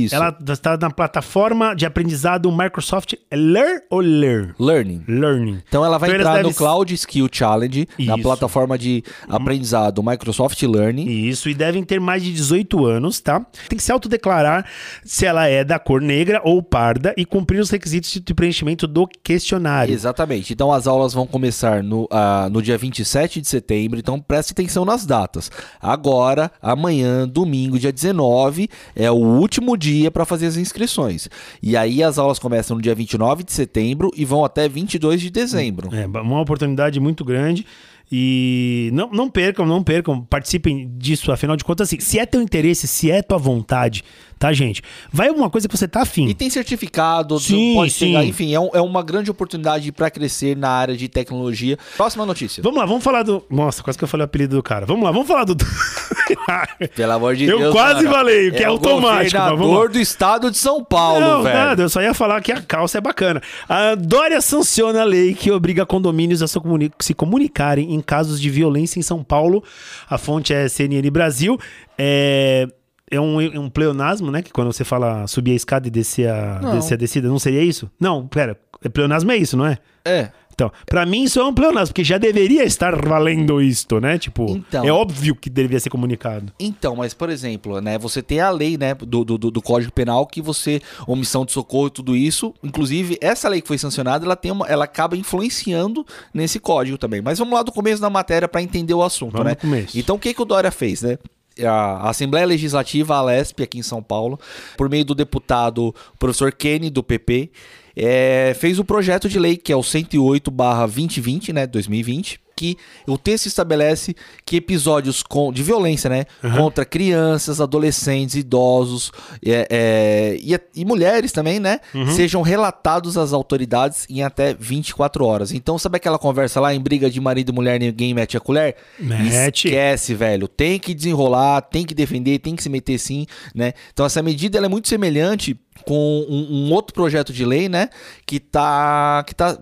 [0.05, 0.15] Isso.
[0.15, 4.53] Ela está na plataforma de aprendizado Microsoft Learn ou Learn?
[4.59, 5.03] Learning.
[5.07, 5.61] Learning.
[5.67, 8.23] Então ela vai Então entrar no devem- Cloud Skill Challenge, na Isso.
[8.23, 11.05] plataforma de aprendizado Microsoft Learning.
[11.05, 13.45] Isso, e devem ter mais de 18 anos, tá?
[13.69, 14.65] Tem que se autodeclarar
[15.03, 19.07] se ela é da cor negra ou parda e cumprir os requisitos de preenchimento do
[19.23, 19.93] questionário.
[19.93, 20.53] Exatamente.
[20.53, 24.85] Então as aulas vão começar no, ah, no dia 27 de setembro, então preste atenção
[24.85, 25.51] nas datas.
[25.81, 31.29] Agora, amanhã, domingo, dia 19, é o último dia para fazer as inscrições.
[31.61, 35.29] E aí as aulas começam no dia 29 de setembro e vão até 22 de
[35.29, 35.89] dezembro.
[35.93, 37.65] É uma oportunidade muito grande.
[38.11, 42.41] E não, não percam, não percam, participem disso, afinal de contas, assim, se é teu
[42.41, 44.03] interesse, se é tua vontade,
[44.39, 44.81] tá, gente?
[45.11, 46.27] Vai uma coisa que você tá afim.
[46.27, 48.07] E tem certificado, Sim, pode sim.
[48.07, 51.77] pegar, enfim, é, um- é uma grande oportunidade para crescer na área de tecnologia.
[51.97, 52.61] Próxima notícia.
[52.63, 53.43] Vamos lá, vamos falar do.
[53.49, 54.85] Nossa, quase que eu falei o apelido do cara.
[54.85, 55.55] Vamos lá, vamos falar do.
[56.95, 57.73] Pelo amor de Eu Deus.
[57.73, 58.15] quase cara.
[58.15, 61.55] falei, que é o automático, governador do estado de São Paulo, não, velho.
[61.57, 63.41] nada, eu só ia falar que a calça é bacana.
[63.69, 68.99] A Dória sanciona a lei que obriga condomínios a se comunicarem em casos de violência
[68.99, 69.63] em São Paulo.
[70.09, 71.57] A fonte é CNN Brasil.
[71.97, 72.67] É.
[73.11, 74.41] É um, é um pleonasmo, né?
[74.41, 76.75] Que quando você fala subir a escada e descer a, Não.
[76.75, 77.89] descer a descida, não seria isso?
[77.99, 78.59] Não, pera.
[78.83, 79.77] É pleonasmo é isso, não é?
[80.03, 80.31] É.
[80.55, 84.17] Então, pra mim isso é um pleonasmo, porque já deveria estar valendo isto, né?
[84.17, 84.85] Tipo, Então.
[84.85, 86.53] é óbvio que deveria ser comunicado.
[86.57, 90.25] Então, mas por exemplo, né, você tem a lei, né, do, do, do Código Penal
[90.25, 94.35] que você omissão de socorro e tudo isso, inclusive essa lei que foi sancionada, ela
[94.35, 97.21] tem uma, ela acaba influenciando nesse código também.
[97.21, 99.87] Mas vamos lá do começo da matéria para entender o assunto, Vamos né?
[99.93, 101.17] Então, o que que o Dória fez, né?
[101.63, 104.39] A Assembleia Legislativa, a Alesp, aqui em São Paulo,
[104.75, 107.51] por meio do deputado professor Kenny, do PP,
[107.95, 112.77] é, fez o projeto de lei que é o 108-2020, né, 2020, que
[113.07, 116.25] o texto estabelece que episódios com, de violência, né,
[116.55, 119.11] contra crianças, adolescentes, idosos
[119.45, 121.79] é, é, e, e mulheres também, né,
[122.15, 125.51] sejam relatados às autoridades em até 24 horas.
[125.51, 128.75] Então, sabe aquela conversa lá em briga de marido e mulher, ninguém mete a colher?
[128.99, 129.67] Mete.
[129.67, 130.47] Esquece, velho.
[130.47, 133.73] Tem que desenrolar, tem que defender, tem que se meter sim, né?
[133.93, 137.89] Então essa medida ela é muito semelhante com um, um outro projeto de lei, né,
[138.25, 139.57] que tá que tá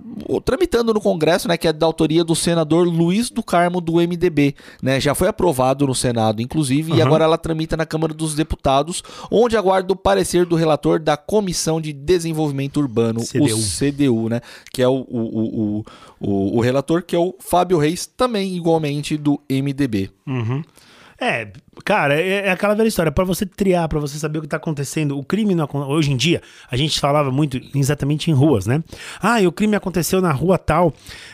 [0.45, 4.55] tramitando no Congresso, né, que é da autoria do senador Luiz do Carmo do MDB,
[4.81, 4.99] né?
[4.99, 7.05] Já foi aprovado no Senado, inclusive, e Aham.
[7.05, 11.81] agora ela tramita na Câmara dos Deputados, onde aguarda o parecer do relator da Comissão
[11.81, 13.43] de Desenvolvimento Urbano, CDU.
[13.43, 14.41] o CDU, né?
[14.71, 15.85] Que é o, o, o,
[16.19, 20.11] o, o, relator, que é o Fábio Reis, também igualmente do MDB.
[21.23, 21.51] É,
[21.85, 23.11] cara, é, é aquela velha história.
[23.11, 26.17] Pra você triar, pra você saber o que tá acontecendo, o crime não hoje em
[26.17, 28.83] dia, a gente falava muito exatamente em ruas, né?
[29.21, 30.93] Ah, e o crime aconteceu na rua tal,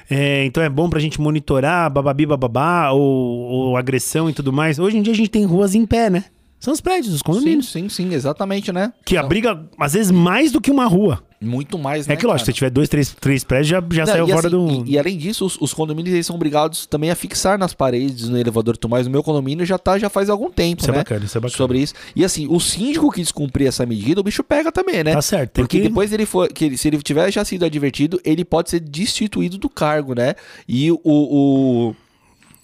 [0.10, 4.78] é, então é bom pra gente monitorar, bababi, bababá, ou, ou agressão e tudo mais.
[4.78, 6.26] Hoje em dia a gente tem ruas em pé, né?
[6.60, 7.72] São os prédios, os Sim, condomínios.
[7.72, 8.92] sim, sim, exatamente, né?
[9.06, 11.24] Que abriga, às vezes, mais do que uma rua.
[11.42, 12.16] Muito mais, né?
[12.16, 14.50] É que, lógico, se tiver dois, três, três prédios, já, já Não, saiu fora assim,
[14.50, 14.86] do.
[14.86, 18.28] e, e além disso, os, os condomínios eles são obrigados também a fixar nas paredes,
[18.28, 19.08] no elevador e tudo mais.
[19.08, 20.98] O meu condomínio já tá já faz algum tempo, Isso é né?
[21.00, 21.56] bacana, isso é bacana.
[21.58, 21.94] Sobre isso.
[22.14, 25.14] E assim, o síndico que descumprir essa medida, o bicho pega também, né?
[25.14, 28.20] Tá certo, tem Porque que- depois ele for, que se ele tiver já sido advertido,
[28.26, 30.36] ele pode ser destituído do cargo, né?
[30.68, 31.96] E o, o-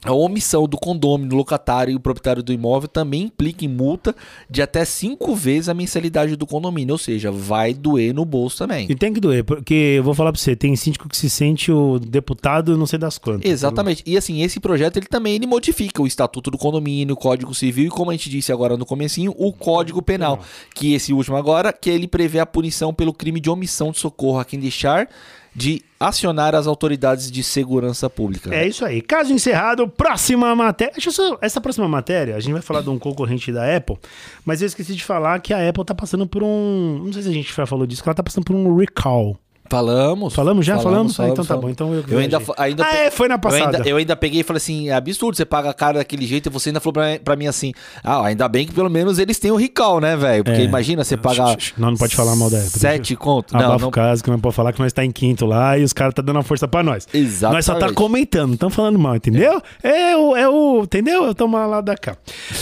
[0.06, 4.16] a omissão do condômino, locatário e o proprietário do imóvel também implica em multa
[4.48, 8.86] de até cinco vezes a mensalidade do condomínio, ou seja, vai doer no bolso também.
[8.90, 11.72] E tem que doer, porque eu vou falar pra você, tem síndico que se sente
[11.72, 13.50] o deputado não sei das quantas.
[13.50, 14.04] Exatamente.
[14.06, 17.88] E assim, esse projeto ele também ele modifica o estatuto do condomínio, o Código Civil
[17.88, 20.40] e como a gente disse agora no comecinho, o Código Penal,
[20.76, 24.40] que esse último agora, que ele prevê a punição pelo crime de omissão de socorro
[24.40, 25.10] a quem deixar
[25.56, 28.54] de acionar as autoridades de segurança pública.
[28.54, 29.02] É isso aí.
[29.02, 30.94] Caso encerrado, próxima matéria.
[31.00, 33.98] Só, essa próxima matéria, a gente vai falar de um concorrente da Apple,
[34.44, 37.02] mas eu esqueci de falar que a Apple tá passando por um.
[37.06, 39.40] Não sei se a gente já falou disso, que ela tá passando por um recall.
[39.70, 40.34] Falamos.
[40.34, 40.78] Falamos já?
[40.80, 41.20] Falamos?
[41.20, 41.66] Ah, então tá falamos.
[41.66, 43.78] bom, então eu eu ainda, ainda Ah, é, foi na Eu passada.
[43.78, 46.48] ainda, eu ainda peguei e falei assim: é absurdo, você paga a cara daquele jeito
[46.48, 49.40] e você ainda falou pra, pra mim assim: ah, ainda bem que pelo menos eles
[49.40, 50.44] têm o recall, né, velho?
[50.44, 50.64] Porque É.
[50.66, 51.58] imagina você pagar.
[51.78, 52.70] Não, não pode falar mal da Apple.
[52.80, 53.54] Sete conto.
[53.54, 55.78] Não, Abafa não, o caso, que não pode falar que nós tá em quinto lá
[55.78, 57.08] e os caras tá dando uma força pra nós.
[57.14, 57.56] Exatamente.
[57.56, 59.62] Nós só tá comentando, não estão falando mal, entendeu?
[59.82, 60.84] É, o, é o.
[60.84, 61.24] Entendeu?
[61.26, 62.16] Eu tomo lá da cá.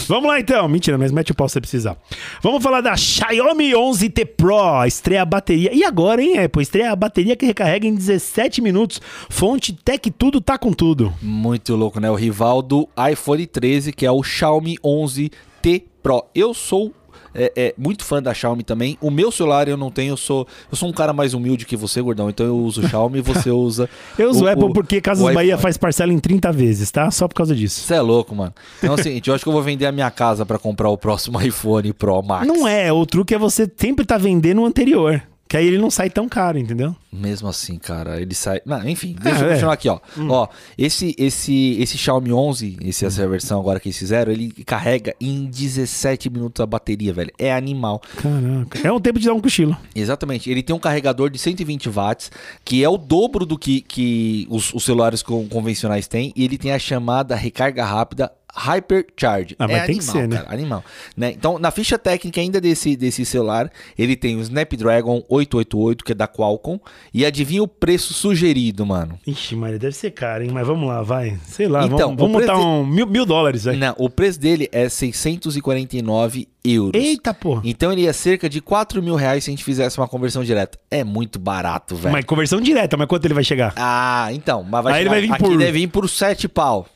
[0.07, 0.67] Vamos lá então.
[0.67, 1.97] Mentira, mas mete o pau se você precisar.
[2.41, 4.85] Vamos falar da Xiaomi 11T Pro.
[4.85, 5.73] Estreia a bateria.
[5.73, 6.61] E agora, hein, Apple?
[6.63, 9.01] Estreia a bateria que recarrega em 17 minutos.
[9.29, 11.13] Fonte Tech Tudo tá com tudo.
[11.21, 12.09] Muito louco, né?
[12.09, 16.25] O rival do iPhone 13, que é o Xiaomi 11T Pro.
[16.35, 16.93] Eu sou
[17.35, 18.95] é, é, muito fã da Xiaomi também.
[19.01, 21.75] O meu celular eu não tenho, eu sou, eu sou um cara mais humilde que
[21.75, 22.29] você, gordão.
[22.29, 23.89] Então eu uso o Xiaomi e você usa.
[24.19, 26.91] Eu uso o o- Apple o- porque Casas o Bahia faz parcela em 30 vezes,
[26.91, 27.09] tá?
[27.09, 27.81] Só por causa disso.
[27.81, 28.53] Você é louco, mano.
[28.77, 31.41] Então, assim, eu acho que eu vou vender a minha casa pra comprar o próximo
[31.41, 32.45] iPhone Pro Max.
[32.45, 35.23] Não é, o truque é você sempre tá vendendo o anterior.
[35.47, 36.95] Que aí ele não sai tão caro, entendeu?
[37.11, 38.59] Mesmo assim, cara, ele sai.
[38.65, 39.51] Não, enfim, deixa Ah, eu é.
[39.51, 39.99] continuar aqui, ó.
[40.29, 45.13] Ó, esse, esse, esse Xiaomi 11, esse, essa versão agora que eles fizeram, ele carrega
[45.21, 47.31] em 17 minutos a bateria, velho.
[47.37, 48.01] É animal.
[48.17, 48.87] Caraca.
[48.87, 49.77] É um tempo de dar um cochilo.
[49.93, 50.49] Exatamente.
[50.49, 52.31] Ele tem um carregador de 120 watts,
[52.65, 56.57] que é o dobro do que, que os, os celulares con- convencionais têm, e ele
[56.57, 59.55] tem a chamada recarga rápida Hypercharge.
[59.57, 60.37] Ah, mas é tem que animal, ser, né?
[60.37, 60.83] cara, animal.
[61.17, 61.31] Né?
[61.31, 66.15] Então, na ficha técnica ainda desse, desse celular, ele tem o Snapdragon 888, que é
[66.15, 66.79] da Qualcomm,
[67.13, 69.17] e adivinha o preço sugerido, mano?
[69.25, 70.51] Ixi, Maria, deve ser caro, hein?
[70.53, 71.37] Mas vamos lá, vai.
[71.47, 73.77] Sei lá, Então, vamos, vamos preço- um mil, mil dólares aí.
[73.77, 77.01] Não, o preço dele é 649 euros.
[77.01, 77.61] Eita, porra.
[77.65, 80.77] Então ele é cerca de 4 mil reais se a gente fizesse uma conversão direta.
[80.89, 82.13] É muito barato, velho.
[82.13, 83.73] Mas conversão direta, mas quanto ele vai chegar?
[83.75, 84.63] Ah, então.
[84.63, 86.87] Mas vai Aí ele chegar- vai vir aqui por- deve vir por 7 pau.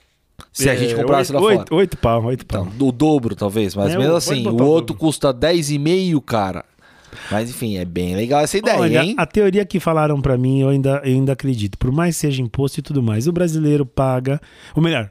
[0.54, 1.60] Se a gente É, comprasse lá oito, fora.
[1.60, 2.68] Oito, oito pau, oito pau.
[2.74, 3.76] Então, o dobro, talvez.
[3.76, 4.96] Mas É, mesmo assim, o o outro dobro.
[4.96, 6.64] custa 10,5, cara.
[7.32, 9.16] Mas enfim, é bem legal essa ideia, Olha, hein?
[9.18, 11.78] a teoria que falaram pra mim, eu ainda, eu ainda acredito.
[11.78, 14.40] Por mais seja imposto e tudo mais, o brasileiro paga.
[14.76, 15.10] Ou melhor,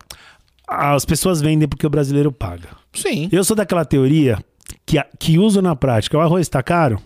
[0.68, 2.68] as pessoas vendem porque o brasileiro paga.
[2.92, 3.28] Sim.
[3.32, 4.38] Eu sou daquela teoria
[4.84, 6.16] que, que uso na prática.
[6.16, 7.00] O arroz tá caro?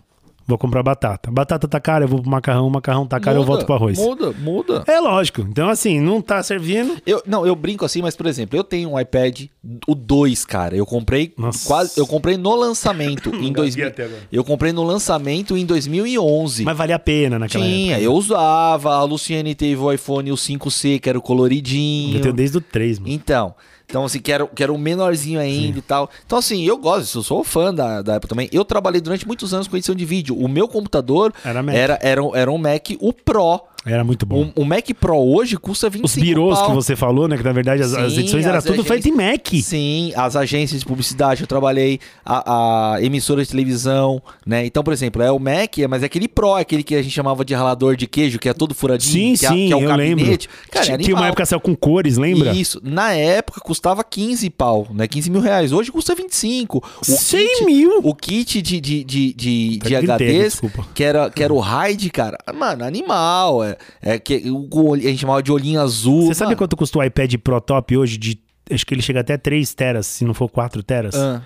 [0.51, 1.31] Vou comprar batata.
[1.31, 2.69] Batata tá cara, eu vou pro macarrão.
[2.69, 3.97] Macarrão tá caro, eu volto pro arroz.
[3.97, 4.83] Muda, muda.
[4.89, 5.43] É lógico.
[5.43, 6.97] Então, assim, não tá servindo.
[7.07, 9.47] Eu, não, eu brinco assim, mas por exemplo, eu tenho um iPad,
[9.87, 10.75] o 2, cara.
[10.77, 11.69] Eu comprei Nossa.
[11.69, 13.87] quase, eu comprei no lançamento em Engasguei 2000.
[13.89, 14.23] até agora.
[14.33, 16.65] Eu comprei no lançamento em 2011.
[16.65, 18.05] Mas vale a pena naquela Tinha, época.
[18.05, 22.17] eu usava, a Luciane teve o iPhone o 5C, que era o coloridinho.
[22.17, 23.13] Eu tenho desde o 3, mano.
[23.13, 23.55] Então,
[23.91, 26.09] então assim, que era, que era um menorzinho ainda e tal.
[26.25, 28.49] Então, assim, eu gosto disso, eu sou fã da, da Apple também.
[28.53, 30.37] Eu trabalhei durante muitos anos com edição de vídeo.
[30.39, 31.75] O meu computador Era Mac.
[31.75, 33.61] era, era, era um Mac, o Pro.
[33.87, 34.53] Era muito bom.
[34.55, 36.69] O, Mac Pro hoje custa 25 Os birôs pau.
[36.69, 37.39] que você falou, né?
[37.39, 39.49] Que na verdade as, as Sim, edições eram as tudo feito em Mac.
[39.63, 44.67] Sim, as agências de publicidade, eu trabalhei, a, a emissora de televisão, né?
[44.67, 47.01] Então, por exemplo, é o Mac, é- mas é aquele Pro, é aquele que a
[47.03, 49.73] gente chamava de ralador de queijo, que é todo furadinho, Sim, que, é- sim, que
[49.73, 50.17] é o eu lembro.
[50.25, 50.49] gabinete.
[50.71, 52.53] Cara, é Tinha uma época saiu com cores, lembra?
[52.53, 52.81] Isso.
[52.85, 55.09] Na época custava 15 pau, né?
[55.09, 55.73] 15 mil reais.
[55.73, 56.85] Hoje custa 25.
[57.01, 58.01] O 100 kit, mil?
[58.03, 60.87] O kit de, de, de, de, Tá de HDs, desculpa.
[60.95, 62.37] que era, que era o RAID, cara.
[62.55, 63.65] Mano, animal.
[63.65, 63.70] É,
[64.01, 66.27] é que o, a gente chamava de olhinho azul.
[66.27, 68.17] Você sabe quanto custa o iPad Pro Top hoje?
[68.19, 68.41] De,
[68.71, 71.15] acho que ele chega até 3 teras, se não for 4 teras.
[71.15, 71.43] Ah.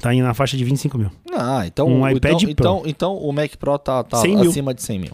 [0.00, 1.10] Tá indo na faixa de 25 mil.
[1.32, 2.50] Ah, então, Um então, iPad Pro.
[2.50, 4.50] então, então o Mac Pro tá, tá 100 mil.
[4.50, 5.12] acima de 100 mil.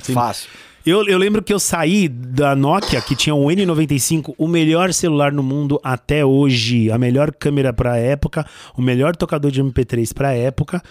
[0.00, 0.14] Sim.
[0.14, 0.48] Fácil.
[0.84, 5.30] Eu, eu lembro que eu saí da Nokia, que tinha o N95, o melhor celular
[5.30, 8.44] no mundo até hoje, a melhor câmera pra época,
[8.76, 10.82] o melhor tocador de MP3 pra época,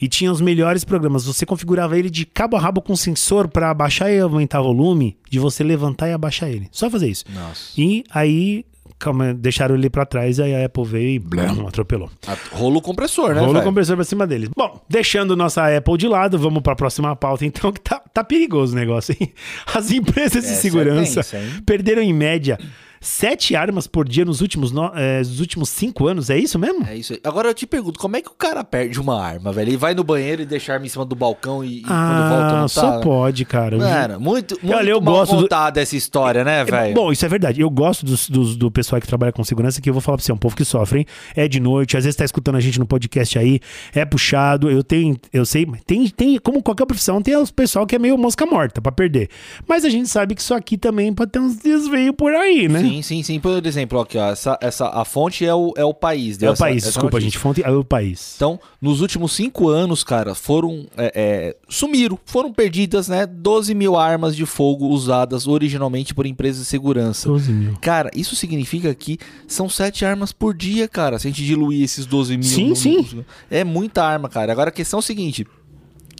[0.00, 1.24] e tinha os melhores programas.
[1.26, 5.40] Você configurava ele de cabo a rabo com sensor pra abaixar e aumentar volume, de
[5.40, 6.68] você levantar e abaixar ele.
[6.70, 7.24] Só fazer isso.
[7.34, 7.72] Nossa.
[7.76, 8.64] E aí,
[9.00, 12.08] calma, deixaram ele pra trás, aí a Apple veio e blum, atropelou.
[12.26, 14.48] A- Rolo compressor, né, Rolou o compressor pra cima deles.
[14.56, 18.74] Bom, deixando nossa Apple de lado, vamos pra próxima pauta, então, que tá, tá perigoso
[18.74, 19.32] o negócio, hein?
[19.74, 21.62] As empresas de Essa é segurança tensa, hein?
[21.66, 22.58] perderam, em média,
[23.00, 26.28] sete armas por dia nos últimos, no- eh, nos últimos cinco anos.
[26.28, 26.86] É isso mesmo?
[26.86, 27.20] É isso aí.
[27.24, 29.70] Agora eu te pergunto, como é que o cara perde uma arma, velho?
[29.70, 32.28] Ele vai no banheiro e deixa a arma em cima do balcão e, e quando
[32.28, 33.00] volta ah, não só tá?
[33.00, 33.78] pode, cara.
[33.78, 36.94] Mano, muito, muito Olha, eu mal gosto do- contada essa história, né, velho?
[36.94, 37.60] Bom, isso é verdade.
[37.60, 40.24] Eu gosto dos, dos- do pessoal que trabalha com segurança, que eu vou falar pra
[40.24, 41.06] você, é um povo que sofre, hein?
[41.34, 43.60] É de noite, às vezes tá escutando a gente no podcast aí,
[43.94, 47.96] é puxado, eu tenho, eu sei, tem, tem como qualquer profissão, tem os pessoal que
[47.96, 49.28] é meio mosca morta pra perder.
[49.66, 52.80] Mas a gente sabe que isso aqui também pode ter uns desveios por aí, né?
[52.80, 53.38] Sim, sim, sim.
[53.40, 56.36] Por exemplo, aqui, ó, essa, essa, a fonte é o, é o país.
[56.36, 57.30] É deu o essa- país, essa desculpa, notícia.
[57.30, 57.38] gente.
[57.38, 58.34] Fonte é o país.
[58.36, 60.86] Então, nos últimos cinco anos, cara, foram.
[60.96, 63.26] é, é, sumiram, foram perdidas, né?
[63.26, 67.28] 12 mil armas de fogo usadas originalmente por empresas de segurança.
[67.28, 67.76] 12 mil.
[67.80, 71.18] Cara, isso significa que são sete armas por dia, cara.
[71.18, 72.48] Se a gente diluir esses 12 mil.
[72.48, 73.24] Sim, no- sim.
[73.50, 74.50] É muita arma, cara.
[74.52, 75.46] Agora a questão é o seguinte.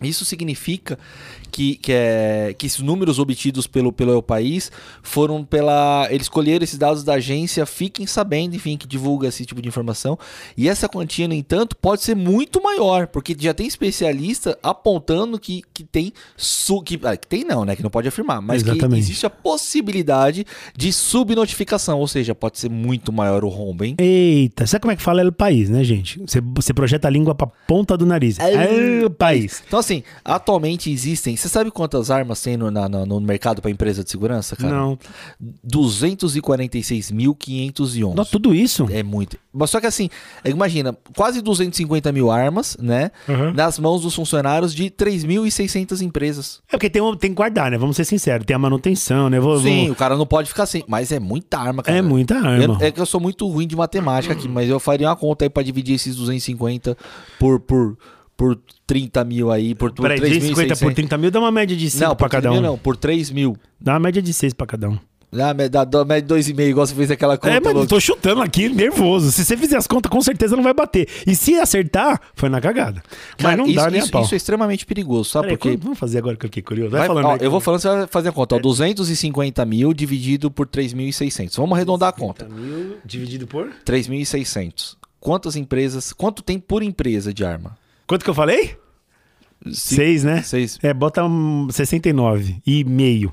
[0.02, 0.98] Isso significa
[1.50, 4.70] que, que, é, que esses números obtidos pelo, pelo El País
[5.02, 6.06] foram pela.
[6.10, 10.18] Eles escolheram esses dados da agência Fiquem Sabendo, enfim, que divulga esse tipo de informação.
[10.56, 15.62] E essa quantia, no entanto, pode ser muito maior, porque já tem especialista apontando que,
[15.72, 16.12] que tem.
[16.36, 17.76] Su, que, ah, que tem não, né?
[17.76, 19.00] Que não pode afirmar, mas que Exatamente.
[19.00, 20.46] existe a possibilidade
[20.76, 23.96] de subnotificação, ou seja, pode ser muito maior o rombo, hein?
[23.98, 26.18] Eita, sabe como é que fala El País, né, gente?
[26.20, 28.38] Você, você projeta a língua pra ponta do nariz.
[28.38, 29.62] El País.
[29.66, 31.36] Então, assim, atualmente existem.
[31.40, 34.74] Você sabe quantas armas tem no, na- no- mercado para empresa de segurança, cara?
[34.74, 34.98] Não.
[35.66, 38.14] 246.511.
[38.14, 38.86] Não, tudo isso?
[38.90, 39.36] É muito.
[39.52, 40.08] Mas só que assim,
[40.44, 43.10] imagina, quase 250 mil armas, né?
[43.28, 43.52] Uhum.
[43.52, 46.60] Nas mãos dos funcionários de 3.600 empresas.
[46.68, 47.78] É porque tem, um- tem que guardar, né?
[47.78, 48.44] Vamos ser sinceros.
[48.46, 49.40] Tem a manutenção, né?
[49.40, 50.84] Vou, Sim, vou- o cara não pode ficar sem.
[50.86, 51.98] Mas é muita arma, cara.
[51.98, 52.78] É muita arma.
[52.80, 55.44] Eu- é que eu sou muito ruim de matemática aqui, mas eu faria uma conta
[55.44, 56.96] aí pra dividir esses 250
[57.38, 57.96] por, por,
[58.40, 61.90] por 30 mil aí, por, por Peraí, 250 por 30 mil dá uma média de
[61.90, 62.70] 5 Não, pra por cada 30 um.
[62.70, 63.54] não, por 3 mil.
[63.78, 64.98] Dá uma média de 6 pra cada um.
[65.30, 67.50] Dá, dá, dá média de 2,5, igual você fez aquela conta.
[67.54, 67.88] É, mas eu louca.
[67.90, 69.30] tô chutando aqui, nervoso.
[69.30, 71.06] Se você fizer as contas, com certeza não vai bater.
[71.26, 73.02] E se acertar, foi na cagada.
[73.36, 74.22] Cara, mas não isso, dá nem isso, a pau.
[74.22, 75.48] isso é extremamente perigoso, sabe?
[75.48, 76.92] Peraí, Porque quanto- Vamos fazer agora que eu fiquei curioso.
[76.92, 78.56] Vai, Vai- falando ó, eu vou falando, você vai fazer a conta.
[78.56, 81.54] Ó, 250 mil dividido por 3.600.
[81.58, 82.48] Vamos arredondar a conta.
[82.48, 83.68] mil dividido por...
[83.84, 84.96] 3.600.
[85.20, 86.14] Quantas empresas...
[86.14, 87.76] Quanto tem por empresa de arma?
[88.10, 88.76] Quanto que eu falei?
[89.70, 90.42] 6, né?
[90.42, 90.80] Seis.
[90.82, 93.32] É, bota um 69 e meio.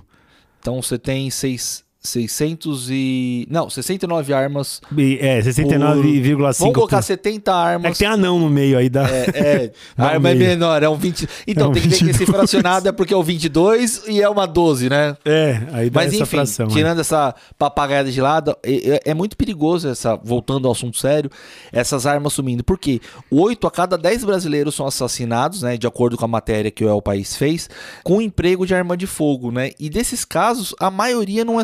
[0.59, 3.47] Então você tem seis, 600 e...
[3.49, 4.81] Não, 69 armas.
[4.97, 6.59] E- É, 69,5.
[6.59, 7.91] Vamos colocar 70 É armas.
[7.93, 9.07] que tem anão no meio aí da.
[9.09, 10.49] É, é, a arma é meio.
[10.49, 11.27] menor, é um 20.
[11.47, 12.29] Então É um tem que ver que esse 22.
[12.37, 15.15] fracionado é porque é o 22 e é uma 12, né?
[15.25, 16.67] É, aí dá Mas essa enfim, fração.
[16.67, 21.29] tirando essa papagaiada de lado, é, é- é muito perigoso essa, voltando ao assunto sério,
[21.71, 22.63] essas armas sumindo.
[22.63, 22.99] Por quê?
[23.31, 25.77] 8 a cada 10 brasileiros são assassinados, né?
[25.77, 27.69] De acordo com a matéria que o El País fez,
[28.03, 29.71] com emprego de arma de fogo, né?
[29.79, 31.63] E desses casos, a maioria não é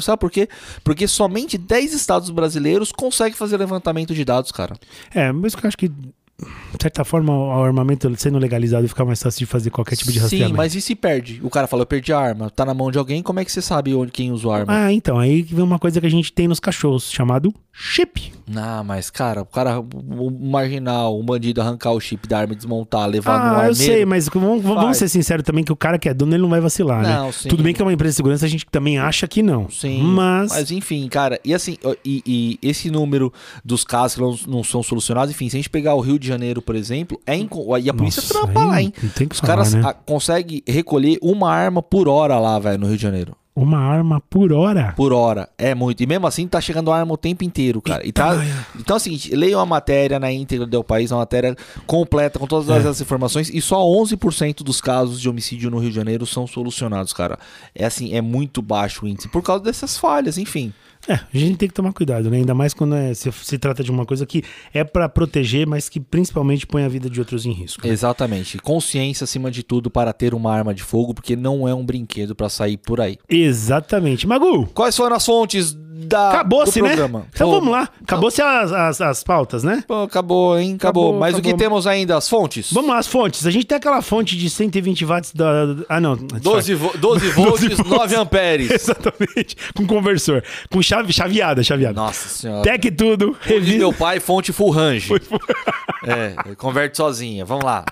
[0.00, 0.48] Sabe por quê?
[0.82, 4.76] Porque somente 10 estados brasileiros conseguem fazer levantamento de dados, cara.
[5.14, 5.90] É, mas eu acho que,
[6.38, 10.18] de certa forma, o armamento sendo legalizado fica mais fácil de fazer qualquer tipo de
[10.18, 10.56] Sim, rastreamento.
[10.56, 11.40] mas e se perde?
[11.42, 12.50] O cara fala, eu perdi a arma.
[12.50, 14.72] Tá na mão de alguém, como é que você sabe onde, quem usou a arma?
[14.86, 18.32] Ah, então, aí vem uma coisa que a gente tem nos cachorros, chamado chip.
[18.54, 22.56] Ah, mas, cara, o cara, o marginal, o bandido arrancar o chip da arma e
[22.56, 23.70] desmontar, levar no Ah, armeiro.
[23.70, 26.42] eu sei, mas vamos, vamos ser sinceros também que o cara que é dono, ele
[26.42, 27.32] não vai vacilar, Não, né?
[27.32, 27.48] sim.
[27.48, 29.68] Tudo bem que é uma empresa de segurança, a gente também acha que não.
[29.70, 32.22] Sim, Mas, mas enfim, cara, e assim, e,
[32.62, 33.32] e esse número
[33.64, 36.23] dos casos que não, não são solucionados, enfim, se a gente pegar o Rio de
[36.26, 38.92] Janeiro, por exemplo, é inco- e a polícia Nossa, trampa lá, hein?
[39.14, 39.94] tem que Os falar, caras né?
[40.06, 43.36] conseguem recolher uma arma por hora lá, velho, no Rio de Janeiro.
[43.56, 44.92] uma arma por hora.
[44.96, 45.48] Por hora.
[45.56, 46.02] É muito.
[46.02, 48.04] E mesmo assim tá chegando arma o tempo inteiro, cara.
[48.04, 48.36] E tá-
[48.76, 51.54] então é o seguinte, leiam a matéria na íntegra do país, uma matéria
[51.86, 52.88] completa com todas É.
[52.88, 57.12] as informações e só 11% dos casos de homicídio no Rio de Janeiro são solucionados,
[57.12, 57.38] cara.
[57.72, 60.72] É assim, é muito baixo o índice por causa dessas falhas, enfim.
[61.08, 62.38] É, a gente tem que tomar cuidado, né?
[62.38, 64.42] Ainda mais quando é- se, se trata de uma coisa que
[64.72, 67.86] é pra proteger, mas que principalmente põe a vida de outros em risco.
[67.86, 67.92] né?
[67.92, 68.58] Exatamente.
[68.58, 72.34] Consciência acima de tudo para ter uma arma de fogo, porque não é um brinquedo
[72.34, 73.18] para sair por aí.
[73.28, 74.26] Exatamente.
[74.26, 75.76] Magu, Quais foram as fontes
[76.14, 76.88] da acabou-se, né?
[76.88, 77.26] programa?
[77.34, 77.88] Então Pô, vamos lá.
[78.02, 79.82] Acabou-se as, as, as pautas, né?
[79.86, 80.74] Pô, acabou, hein?
[80.76, 81.04] Acabou.
[81.04, 81.58] Acabou, Mas o que acabou.
[81.58, 82.16] temos ainda?
[82.16, 82.72] As fontes?
[82.72, 83.46] Vamos lá, as fontes.
[83.46, 85.46] A gente tem aquela fonte de 120 watts da.
[85.88, 86.16] Ah, não.
[86.16, 88.70] 12, vo 12 volts, 9 amperes.
[88.84, 89.56] Exatamente.
[89.74, 90.42] Com conversor.
[90.70, 91.94] Com chave, chaveada, chaveada.
[91.94, 92.62] Nossa senhora.
[92.62, 93.36] Tec tudo.
[93.42, 93.78] Diz Revista.
[93.78, 95.12] meu pai, fonte full range.
[96.06, 97.44] é, converte sozinha.
[97.44, 97.84] Vamos lá.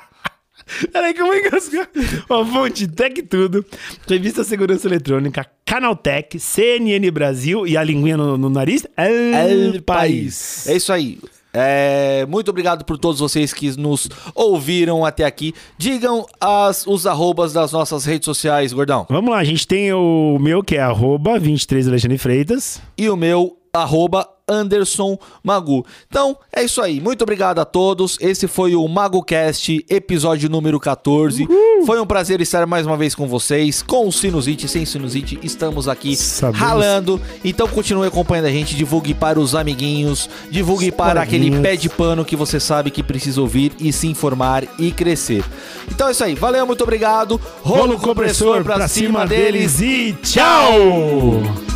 [0.92, 1.88] Peraí que eu vou engasgar.
[2.28, 3.64] Ó, fonte Tec Tudo,
[4.08, 8.86] Revista Segurança Eletrônica, Canaltech, CNN Brasil e a linguinha no, no nariz.
[8.96, 10.66] El País.
[10.66, 11.18] É isso aí.
[11.54, 15.54] É, muito obrigado por todos vocês que nos ouviram até aqui.
[15.76, 19.06] Digam as, os arrobas das nossas redes sociais, gordão.
[19.10, 22.80] Vamos lá, a gente tem o meu que é arroba 23 Alexandre Freitas.
[22.96, 25.86] E o meu, arroba Anderson Magu.
[26.06, 27.00] Então, é isso aí.
[27.00, 28.18] Muito obrigado a todos.
[28.20, 31.48] Esse foi o MagoCast, episódio número 14.
[31.86, 33.82] Foi um prazer estar mais uma vez com vocês.
[33.82, 36.60] Com sinusite, sem sinusite, estamos aqui Sabemos.
[36.60, 37.20] ralando.
[37.42, 38.76] Então, continue acompanhando a gente.
[38.76, 40.28] Divulgue para os amiguinhos.
[40.50, 44.06] Divulgue Os para aquele pé de pano que você sabe que precisa ouvir e se
[44.06, 45.42] informar e crescer.
[45.90, 46.34] Então é isso aí.
[46.34, 47.40] Valeu, muito obrigado.
[47.62, 49.80] Rolo compressor pra cima deles.
[49.80, 51.71] e tchau!